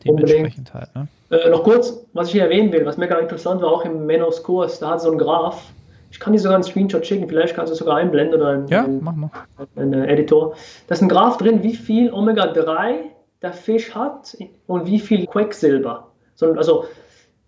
[0.05, 0.95] dementsprechend halt.
[0.95, 1.07] Ne?
[1.31, 4.43] Äh, noch kurz, was ich hier erwähnen will, was mega interessant war, auch im Menos
[4.43, 5.73] Kurs, da hat so ein Graph.
[6.11, 8.69] Ich kann dir sogar einen Screenshot schicken, vielleicht kannst du es sogar einblenden oder einen,
[8.69, 9.31] Ja, einen, mach mal.
[9.77, 10.55] einen äh, Editor.
[10.89, 12.95] Da ist ein Graph drin, wie viel Omega-3
[13.43, 14.37] der Fisch hat
[14.67, 16.09] und wie viel Quecksilber.
[16.35, 16.85] So, also,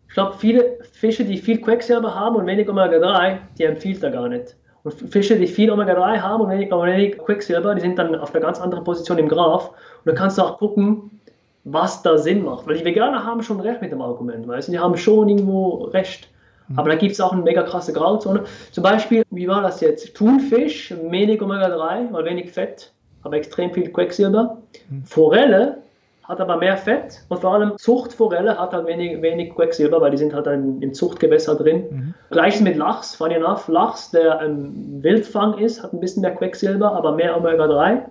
[0.09, 4.29] ich glaube, viele Fische, die viel Quecksilber haben und wenig Omega-3, die empfiehlt er gar
[4.29, 4.57] nicht.
[4.85, 8.45] Und Fische, die viel Omega-3 haben und wenig, wenig Quecksilber, die sind dann auf einer
[8.45, 9.69] ganz anderen Position im Graph.
[9.71, 11.21] Und dann kannst du auch gucken,
[11.65, 12.67] was da Sinn macht.
[12.67, 15.85] Weil die Veganer haben schon recht mit dem Argument, weißt du, die haben schon irgendwo
[15.85, 16.29] recht.
[16.77, 18.45] Aber da gibt es auch eine mega krasse Grauzone.
[18.71, 20.15] Zum Beispiel, wie war das jetzt?
[20.15, 22.93] Thunfisch, wenig Omega-3, weil wenig Fett,
[23.23, 24.59] aber extrem viel Quecksilber.
[25.05, 25.79] Forelle
[26.25, 30.17] hat aber mehr Fett und vor allem Zuchtforelle hat halt wenig, wenig Quecksilber, weil die
[30.17, 32.15] sind halt im, im Zuchtgewässer drin.
[32.31, 36.93] Gleiches mit Lachs, funny enough, Lachs, der ein Wildfang ist, hat ein bisschen mehr Quecksilber,
[36.93, 38.07] aber mehr Omega-3.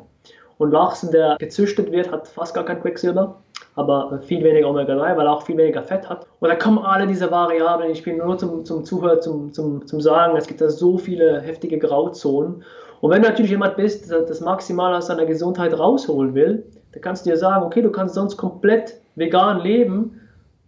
[0.59, 3.41] Und Lachs, der gezüchtet wird, hat fast gar kein Quecksilber,
[3.75, 6.27] aber viel weniger Omega-3, weil er auch viel weniger Fett hat.
[6.39, 7.89] Und da kommen alle diese Variablen.
[7.89, 11.41] Ich bin nur zum, zum Zuhören, zum, zum, zum Sagen, es gibt da so viele
[11.41, 12.63] heftige Grauzonen.
[13.01, 17.01] Und wenn du natürlich jemand bist, der das maximal aus seiner Gesundheit rausholen will, dann
[17.01, 20.21] kannst du dir sagen, okay, du kannst sonst komplett vegan leben,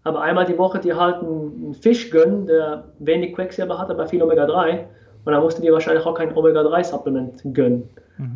[0.03, 4.21] aber einmal die Woche dir halt einen Fisch gönnen, der wenig Quecksilber hat, aber viel
[4.21, 4.86] Omega-3.
[5.26, 7.89] Und dann musst du dir wahrscheinlich auch kein Omega-3-Supplement gönnen.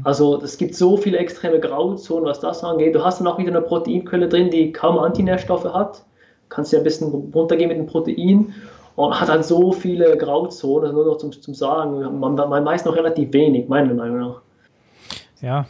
[0.04, 2.96] Also es gibt so viele extreme Grauzonen, was das angeht.
[2.96, 6.04] Du hast dann auch wieder eine Proteinquelle drin, die kaum Antinährstoffe hat.
[6.50, 8.54] Kannst ja ein bisschen runtergehen mit dem Protein
[8.96, 12.20] und hat halt so viele Grauzonen, nur noch zum, zum Sagen.
[12.20, 14.42] Man, man weiß noch relativ wenig, meiner Meinung nach.
[15.42, 15.66] Ja,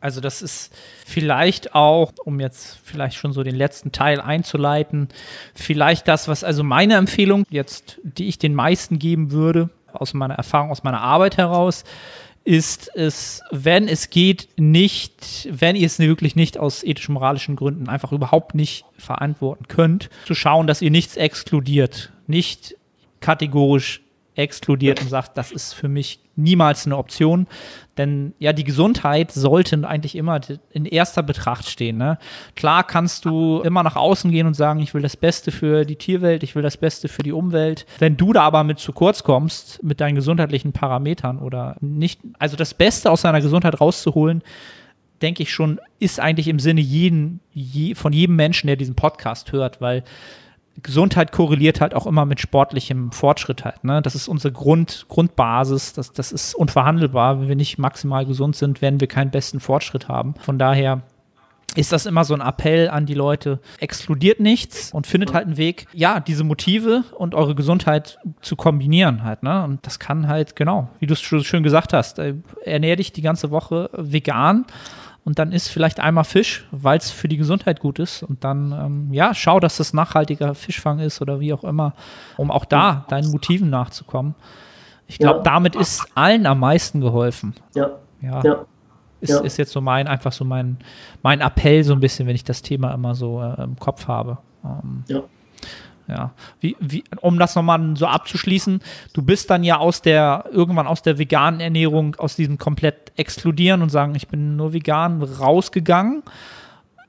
[0.00, 0.72] also das ist
[1.04, 5.08] vielleicht auch, um jetzt vielleicht schon so den letzten Teil einzuleiten,
[5.54, 10.34] vielleicht das, was also meine Empfehlung jetzt, die ich den meisten geben würde, aus meiner
[10.34, 11.84] Erfahrung, aus meiner Arbeit heraus,
[12.44, 18.12] ist es, wenn es geht, nicht, wenn ihr es wirklich nicht aus ethisch-moralischen Gründen einfach
[18.12, 22.76] überhaupt nicht verantworten könnt, zu schauen, dass ihr nichts exkludiert, nicht
[23.20, 24.00] kategorisch
[24.38, 27.46] exkludiert und sagt, das ist für mich niemals eine Option.
[27.96, 31.98] Denn ja, die Gesundheit sollte eigentlich immer in erster Betracht stehen.
[31.98, 32.18] Ne?
[32.54, 35.96] Klar kannst du immer nach außen gehen und sagen, ich will das Beste für die
[35.96, 37.86] Tierwelt, ich will das Beste für die Umwelt.
[37.98, 42.56] Wenn du da aber mit zu kurz kommst, mit deinen gesundheitlichen Parametern oder nicht, also
[42.56, 44.42] das Beste aus deiner Gesundheit rauszuholen,
[45.20, 49.50] denke ich schon, ist eigentlich im Sinne jeden, je, von jedem Menschen, der diesen Podcast
[49.50, 50.04] hört, weil
[50.82, 53.84] Gesundheit korreliert halt auch immer mit sportlichem Fortschritt halt.
[53.84, 54.02] Ne?
[54.02, 55.92] Das ist unsere Grund, Grundbasis.
[55.92, 57.40] Das, das ist unverhandelbar.
[57.40, 60.34] Wenn wir nicht maximal gesund sind, werden wir keinen besten Fortschritt haben.
[60.40, 61.02] Von daher
[61.74, 65.58] ist das immer so ein Appell an die Leute, exkludiert nichts und findet halt einen
[65.58, 69.62] Weg, ja, diese Motive und eure Gesundheit zu kombinieren halt, ne?
[69.64, 73.22] Und das kann halt, genau, wie du es schön gesagt hast, äh, ernähr dich die
[73.22, 74.64] ganze Woche vegan
[75.28, 78.22] und dann isst vielleicht einmal Fisch, weil es für die Gesundheit gut ist.
[78.22, 81.92] Und dann, ähm, ja, schau, dass das nachhaltiger Fischfang ist oder wie auch immer,
[82.38, 84.34] um auch da deinen Motiven nachzukommen.
[85.06, 85.42] Ich glaube, Ja.
[85.42, 87.52] damit ist allen am meisten geholfen.
[87.74, 87.90] Ja,
[88.22, 88.64] Ja, ja.
[89.20, 89.40] ist, ja.
[89.40, 90.78] ist jetzt so mein, einfach so mein,
[91.22, 94.38] mein Appell so ein bisschen, wenn ich das Thema immer so äh, im Kopf habe.
[94.64, 95.20] Ähm, Ja.
[96.08, 98.80] Ja, wie, wie, um das nochmal so abzuschließen,
[99.12, 103.82] du bist dann ja aus der, irgendwann aus der veganen Ernährung, aus diesem komplett exkludieren
[103.82, 106.22] und sagen, ich bin nur vegan, rausgegangen.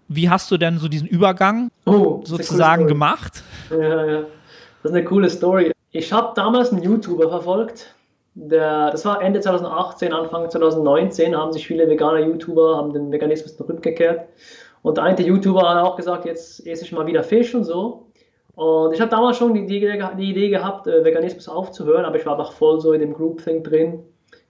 [0.10, 3.44] Wie hast du denn so diesen Übergang Oh, sozusagen gemacht?
[3.70, 4.22] Ja, ja.
[4.82, 5.72] Das ist eine coole Story.
[5.92, 7.94] Ich habe damals einen YouTuber verfolgt.
[8.34, 13.58] Der, das war Ende 2018, Anfang 2019, haben sich viele veganer YouTuber haben den Veganismus
[13.58, 14.28] zurückgekehrt.
[14.82, 18.09] Und der eine YouTuber hat auch gesagt, jetzt esse ich mal wieder Fisch und so.
[18.60, 19.80] Und ich habe damals schon die, die,
[20.18, 23.64] die Idee gehabt, äh, Veganismus aufzuhören, aber ich war einfach voll so in dem Groupthink
[23.64, 24.04] drin,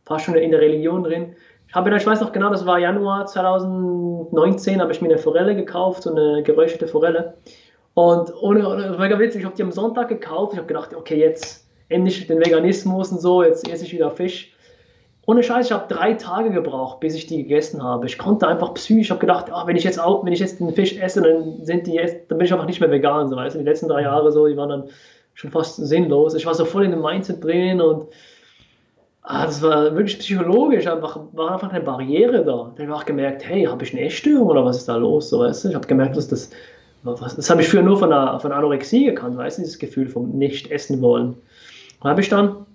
[0.03, 1.35] fast schon in der Religion drin.
[1.67, 5.55] Ich habe, ich weiß noch genau, das war Januar 2019, habe ich mir eine Forelle
[5.55, 7.35] gekauft, so eine geräucherte Forelle.
[7.93, 10.53] Und ohne, ohne mega witzig, ich habe die am Sonntag gekauft.
[10.53, 14.51] Ich habe gedacht, okay, jetzt endlich den Veganismus und so, jetzt esse ich wieder Fisch.
[15.29, 18.07] Ohne Scheiß, ich habe drei Tage gebraucht, bis ich die gegessen habe.
[18.07, 20.59] Ich konnte einfach psychisch, ich habe gedacht, ah, wenn ich jetzt auch, wenn ich jetzt
[20.59, 23.29] den Fisch esse, dann sind die jetzt, dann bin ich einfach nicht mehr vegan.
[23.29, 23.59] So, weißt du?
[23.59, 24.83] Die letzten drei Jahre so, die waren dann
[25.35, 26.33] schon fast sinnlos.
[26.33, 28.07] Ich war so voll in dem Mindset drin und
[29.21, 32.71] ah, das war wirklich psychologisch, einfach, war einfach eine Barriere da.
[32.75, 35.29] Dann habe ich auch gemerkt, hey, habe ich eine Essstörung oder was ist da los?
[35.29, 35.69] So, weißt du?
[35.69, 36.49] Ich habe gemerkt, dass das,
[37.03, 40.09] was, das habe ich früher nur von, der, von Anorexie gekannt, weißt du, dieses Gefühl
[40.09, 41.35] vom nicht essen wollen.
[42.01, 42.65] Da habe ich dann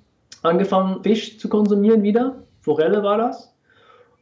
[0.44, 2.43] angefangen, Fisch zu konsumieren wieder.
[2.64, 3.50] Forelle war das.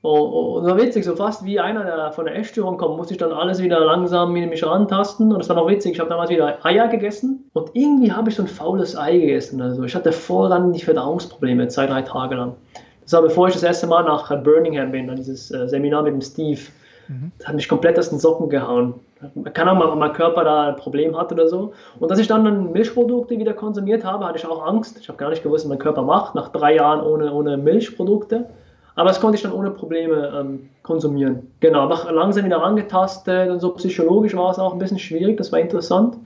[0.02, 3.32] Und, war witzig, so fast wie einer, der von der Essstörung kommt, musste ich dann
[3.32, 5.32] alles wieder langsam mit mich rantasten.
[5.32, 7.48] Und es war noch witzig, ich habe damals wieder Eier gegessen.
[7.52, 9.62] Und irgendwie habe ich so ein faules Ei gegessen.
[9.62, 12.54] Also ich hatte voll dann die Verdauungsprobleme, zwei, drei Tage lang.
[13.02, 16.14] Das war bevor ich das erste Mal nach Birmingham bin, an dieses äh, Seminar mit
[16.14, 16.60] dem Steve.
[17.38, 18.94] Das hat mich komplett aus den Socken gehauen.
[19.54, 21.72] Kann auch mal, wenn mein Körper da ein Problem hat oder so.
[21.98, 24.98] Und dass ich dann, dann Milchprodukte wieder konsumiert habe, hatte ich auch Angst.
[24.98, 28.46] Ich habe gar nicht gewusst, was mein Körper macht, nach drei Jahren ohne, ohne Milchprodukte.
[28.94, 31.50] Aber das konnte ich dann ohne Probleme ähm, konsumieren.
[31.60, 35.50] Genau, aber langsam wieder angetastet und so psychologisch war es auch ein bisschen schwierig, das
[35.50, 36.18] war interessant.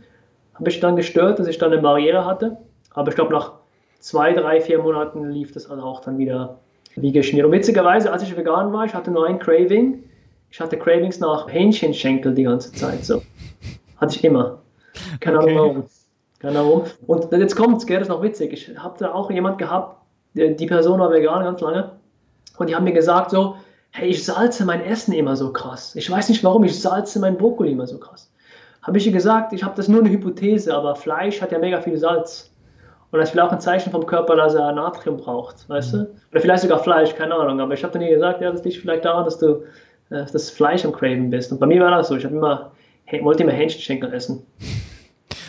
[0.54, 2.56] Habe ich dann gestört, dass ich dann eine Barriere hatte.
[2.94, 3.52] Aber ich glaube, nach
[4.00, 6.58] zwei, drei, vier Monaten lief das dann auch dann wieder
[6.96, 7.46] wie geschmiert.
[7.46, 10.02] Und witzigerweise, als ich vegan war, ich hatte nur ein Craving.
[10.56, 13.04] Ich hatte Cravings nach Hähnchenschenkel die ganze Zeit.
[13.04, 13.20] So.
[13.98, 14.62] Hatte ich immer.
[15.20, 15.84] Keine Ahnung warum.
[16.38, 17.20] Keine Ahnung warum.
[17.20, 18.54] Und jetzt kommt's, gell, das ist noch witzig.
[18.54, 19.98] Ich habe da auch jemand gehabt,
[20.32, 21.90] die Person war vegan ganz lange.
[22.56, 23.56] Und die haben mir gesagt so,
[23.90, 25.94] hey, ich salze mein Essen immer so krass.
[25.94, 28.32] Ich weiß nicht warum, ich salze mein Brokkoli immer so krass.
[28.80, 31.82] Habe ich ihr gesagt, ich habe das nur eine Hypothese, aber Fleisch hat ja mega
[31.82, 32.50] viel Salz.
[33.10, 35.98] Und das ist vielleicht auch ein Zeichen vom Körper, dass er Natrium braucht, weißt mhm.
[35.98, 36.06] du?
[36.32, 37.60] Oder vielleicht sogar Fleisch, keine Ahnung.
[37.60, 39.60] Aber ich habe dann ihr gesagt, ja, das liegt vielleicht daran, dass du äh,
[40.08, 41.52] das Fleisch am Craven bist.
[41.52, 42.16] Und bei mir war das so.
[42.16, 42.72] Ich immer,
[43.22, 44.46] wollte immer Hähnchenschenkel essen.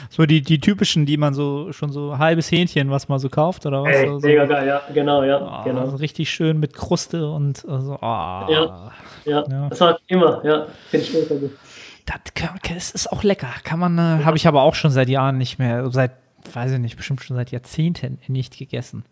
[0.10, 3.68] So die, die typischen, die man so schon so halbes Hähnchen, was man so kauft,
[3.68, 3.96] oder was?
[3.96, 5.40] Ey, so, mega geil, ja, genau, ja.
[5.40, 5.82] Oh, genau.
[5.82, 8.00] Also richtig schön mit Kruste und so.
[8.02, 8.06] Oh.
[8.06, 8.92] Ja,
[9.26, 10.66] ja, ja, das war immer, ja.
[10.90, 11.52] Finde ich mega gut.
[12.06, 12.20] Das,
[12.74, 13.50] das ist auch lecker.
[13.64, 16.14] Kann man, äh, habe ich aber auch schon seit Jahren nicht mehr, seit,
[16.52, 19.04] weiß ich nicht, bestimmt schon seit Jahrzehnten nicht gegessen.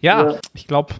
[0.00, 0.38] Ja, ja.
[0.54, 0.94] ich glaube,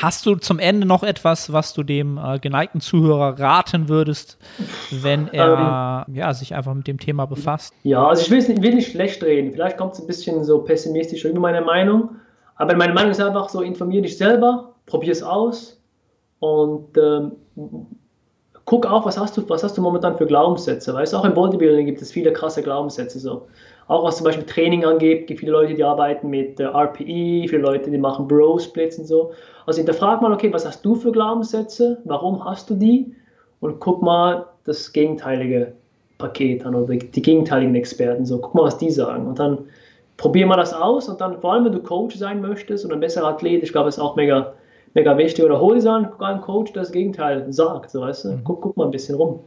[0.00, 4.38] Hast du zum Ende noch etwas, was du dem äh, geneigten Zuhörer raten würdest,
[4.90, 7.74] wenn er ähm, ja, sich einfach mit dem Thema befasst?
[7.82, 9.52] Ja, also ich will nicht, will nicht schlecht reden.
[9.52, 12.16] Vielleicht kommt es ein bisschen so pessimistisch über meine Meinung.
[12.56, 15.80] Aber meine Meinung ist einfach so, informier dich selber, probier es aus
[16.38, 17.32] und ähm,
[18.64, 20.94] guck auch, was hast du, was hast du momentan für Glaubenssätze.
[20.94, 23.18] Weißt du, auch im Bodybuilding gibt es viele krasse Glaubenssätze.
[23.18, 23.48] So.
[23.90, 27.58] Auch was zum Beispiel Training angeht, gibt viele Leute, die arbeiten mit äh, RPE, viele
[27.58, 29.32] Leute, die machen Bro-Splits und so.
[29.66, 31.98] Also hinterfrag mal, okay, was hast du für Glaubenssätze?
[32.04, 33.12] Warum hast du die?
[33.58, 35.72] Und guck mal das gegenteilige
[36.18, 38.24] Paket an oder die gegenteiligen Experten.
[38.24, 39.26] So, guck mal, was die sagen.
[39.26, 39.58] Und dann
[40.18, 43.00] probier mal das aus und dann, vor allem wenn du Coach sein möchtest und ein
[43.00, 44.52] besserer Athlet, ich glaube, es ist auch mega,
[44.94, 45.44] mega wichtig.
[45.44, 47.90] Oder hol dir einen Coach, der das Gegenteil sagt.
[47.90, 48.28] So, weißt du?
[48.28, 48.44] Mhm.
[48.44, 49.40] Guck, guck mal ein bisschen rum.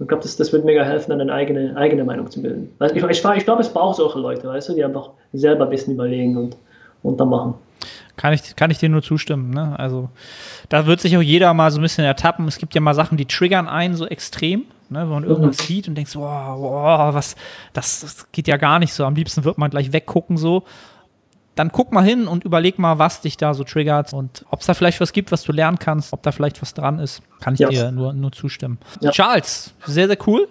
[0.00, 2.74] Ich glaube, das, das wird mega helfen, dann eine eigene, eigene Meinung zu bilden.
[2.78, 5.70] Also ich, ich, ich glaube, es braucht solche Leute, weißt du, die einfach selber ein
[5.70, 6.56] bisschen überlegen und,
[7.02, 7.54] und dann machen.
[8.16, 9.50] Kann ich, kann ich dir nur zustimmen.
[9.50, 9.78] Ne?
[9.78, 10.08] Also
[10.68, 12.46] da wird sich auch jeder mal so ein bisschen ertappen.
[12.48, 14.64] Es gibt ja mal Sachen, die triggern einen so extrem.
[14.90, 15.62] Ne, wenn man irgendwas mhm.
[15.62, 17.36] sieht und denkt, wow, wow was,
[17.72, 19.06] das, das, geht ja gar nicht so.
[19.06, 20.64] Am liebsten wird man gleich weggucken so
[21.54, 24.66] dann guck mal hin und überleg mal, was dich da so triggert und ob es
[24.66, 27.22] da vielleicht was gibt, was du lernen kannst, ob da vielleicht was dran ist.
[27.40, 27.68] Kann ich ja.
[27.68, 28.78] dir nur, nur zustimmen.
[29.00, 29.10] Ja.
[29.10, 30.48] Charles, sehr, sehr cool.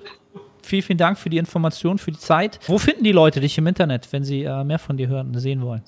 [0.62, 2.58] Vielen, vielen Dank für die Information, für die Zeit.
[2.68, 5.40] Wo finden die Leute dich im Internet, wenn sie äh, mehr von dir hören und
[5.40, 5.84] sehen wollen?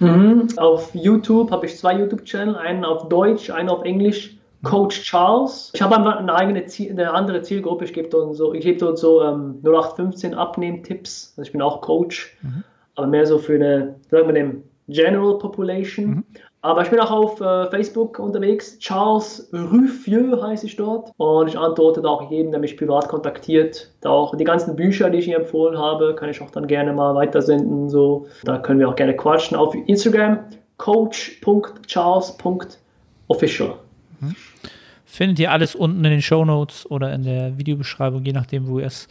[0.00, 0.48] Mhm.
[0.58, 4.34] Auf YouTube habe ich zwei YouTube-Channel, einen auf Deutsch, einen auf Englisch.
[4.64, 5.70] Coach Charles.
[5.72, 7.84] Ich habe eine eigene Ziel, eine andere Zielgruppe.
[7.84, 11.34] Ich gebe dort so, ich gebe dort so ähm, 0815 Abnehmen-Tipps.
[11.36, 12.36] Also ich bin auch Coach.
[12.42, 12.64] Mhm
[12.98, 16.06] aber mehr so für eine, sagen wir dem General Population.
[16.06, 16.24] Mhm.
[16.62, 18.76] Aber ich bin auch auf äh, Facebook unterwegs.
[18.80, 21.12] Charles Ruffieux heiße ich dort.
[21.16, 23.92] Und ich antworte da auch jedem, der mich privat kontaktiert.
[24.00, 26.92] Da auch die ganzen Bücher, die ich ihm empfohlen habe, kann ich auch dann gerne
[26.92, 27.88] mal weitersenden.
[27.88, 28.26] So.
[28.42, 29.56] Da können wir auch gerne quatschen.
[29.56, 30.40] Auf Instagram
[30.78, 33.74] coach.charles.official.
[34.20, 34.34] Mhm.
[35.04, 38.80] Findet ihr alles unten in den Show Notes oder in der Videobeschreibung, je nachdem, wo
[38.80, 39.06] ihr es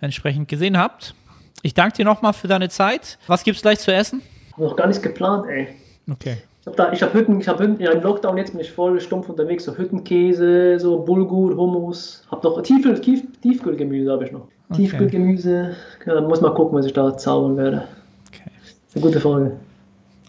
[0.00, 1.16] entsprechend gesehen habt.
[1.62, 3.18] Ich danke dir nochmal für deine Zeit.
[3.26, 4.22] Was gibt's gleich zu essen?
[4.56, 5.68] Noch gar nichts geplant, ey.
[6.10, 6.38] Okay.
[6.60, 8.70] Ich habe da, ich habe Hütten, ich habe Hütten, ja im Lockdown jetzt bin ich
[8.70, 14.32] voll stumpf unterwegs, so Hüttenkäse, so Bulgur, Hummus, hab noch Tiefkühl, Tief, Tiefkühlgemüse habe ich
[14.32, 14.46] noch.
[14.70, 14.82] Okay.
[14.82, 15.74] Tiefkühlgemüse,
[16.06, 17.88] ja, muss mal gucken, was ich da zaubern werde.
[18.28, 18.50] Okay.
[18.94, 19.56] Eine gute Folge.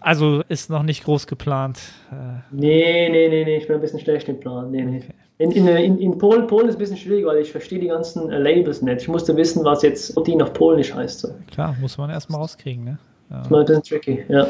[0.00, 1.78] Also ist noch nicht groß geplant.
[2.10, 2.40] Äh.
[2.50, 4.70] Nee, nee, nee, nee, ich bin ein bisschen schlecht im Plan.
[4.70, 4.98] Nee, nee.
[4.98, 5.14] Okay.
[5.38, 8.30] In, in, in, in Polen, Polen ist ein bisschen schwierig, weil ich verstehe die ganzen
[8.30, 9.02] äh, Labels nicht.
[9.02, 11.20] Ich musste wissen, was jetzt Protein auf Polnisch heißt.
[11.20, 11.28] So.
[11.50, 12.98] Klar, muss man erstmal rauskriegen, ne?
[13.30, 13.38] Ja.
[13.38, 14.46] Das ist mal ein bisschen tricky, ja.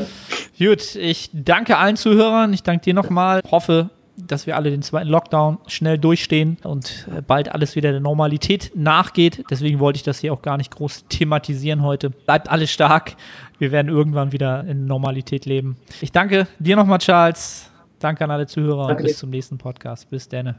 [0.59, 2.53] Gut, ich danke allen Zuhörern.
[2.53, 3.41] Ich danke dir nochmal.
[3.51, 8.01] Hoffe, dass wir alle den zweiten Lockdown schnell durchstehen und äh, bald alles wieder der
[8.01, 9.45] Normalität nachgeht.
[9.51, 12.11] Deswegen wollte ich das hier auch gar nicht groß thematisieren heute.
[12.11, 13.17] Bleibt alles stark.
[13.59, 15.77] Wir werden irgendwann wieder in Normalität leben.
[16.01, 17.71] Ich danke dir nochmal, Charles.
[18.01, 19.21] Danke an alle Zuhörer danke und bis dir.
[19.21, 20.11] zum nächsten Podcast.
[20.11, 20.57] Bis dann.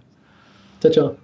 [0.80, 1.16] 在这。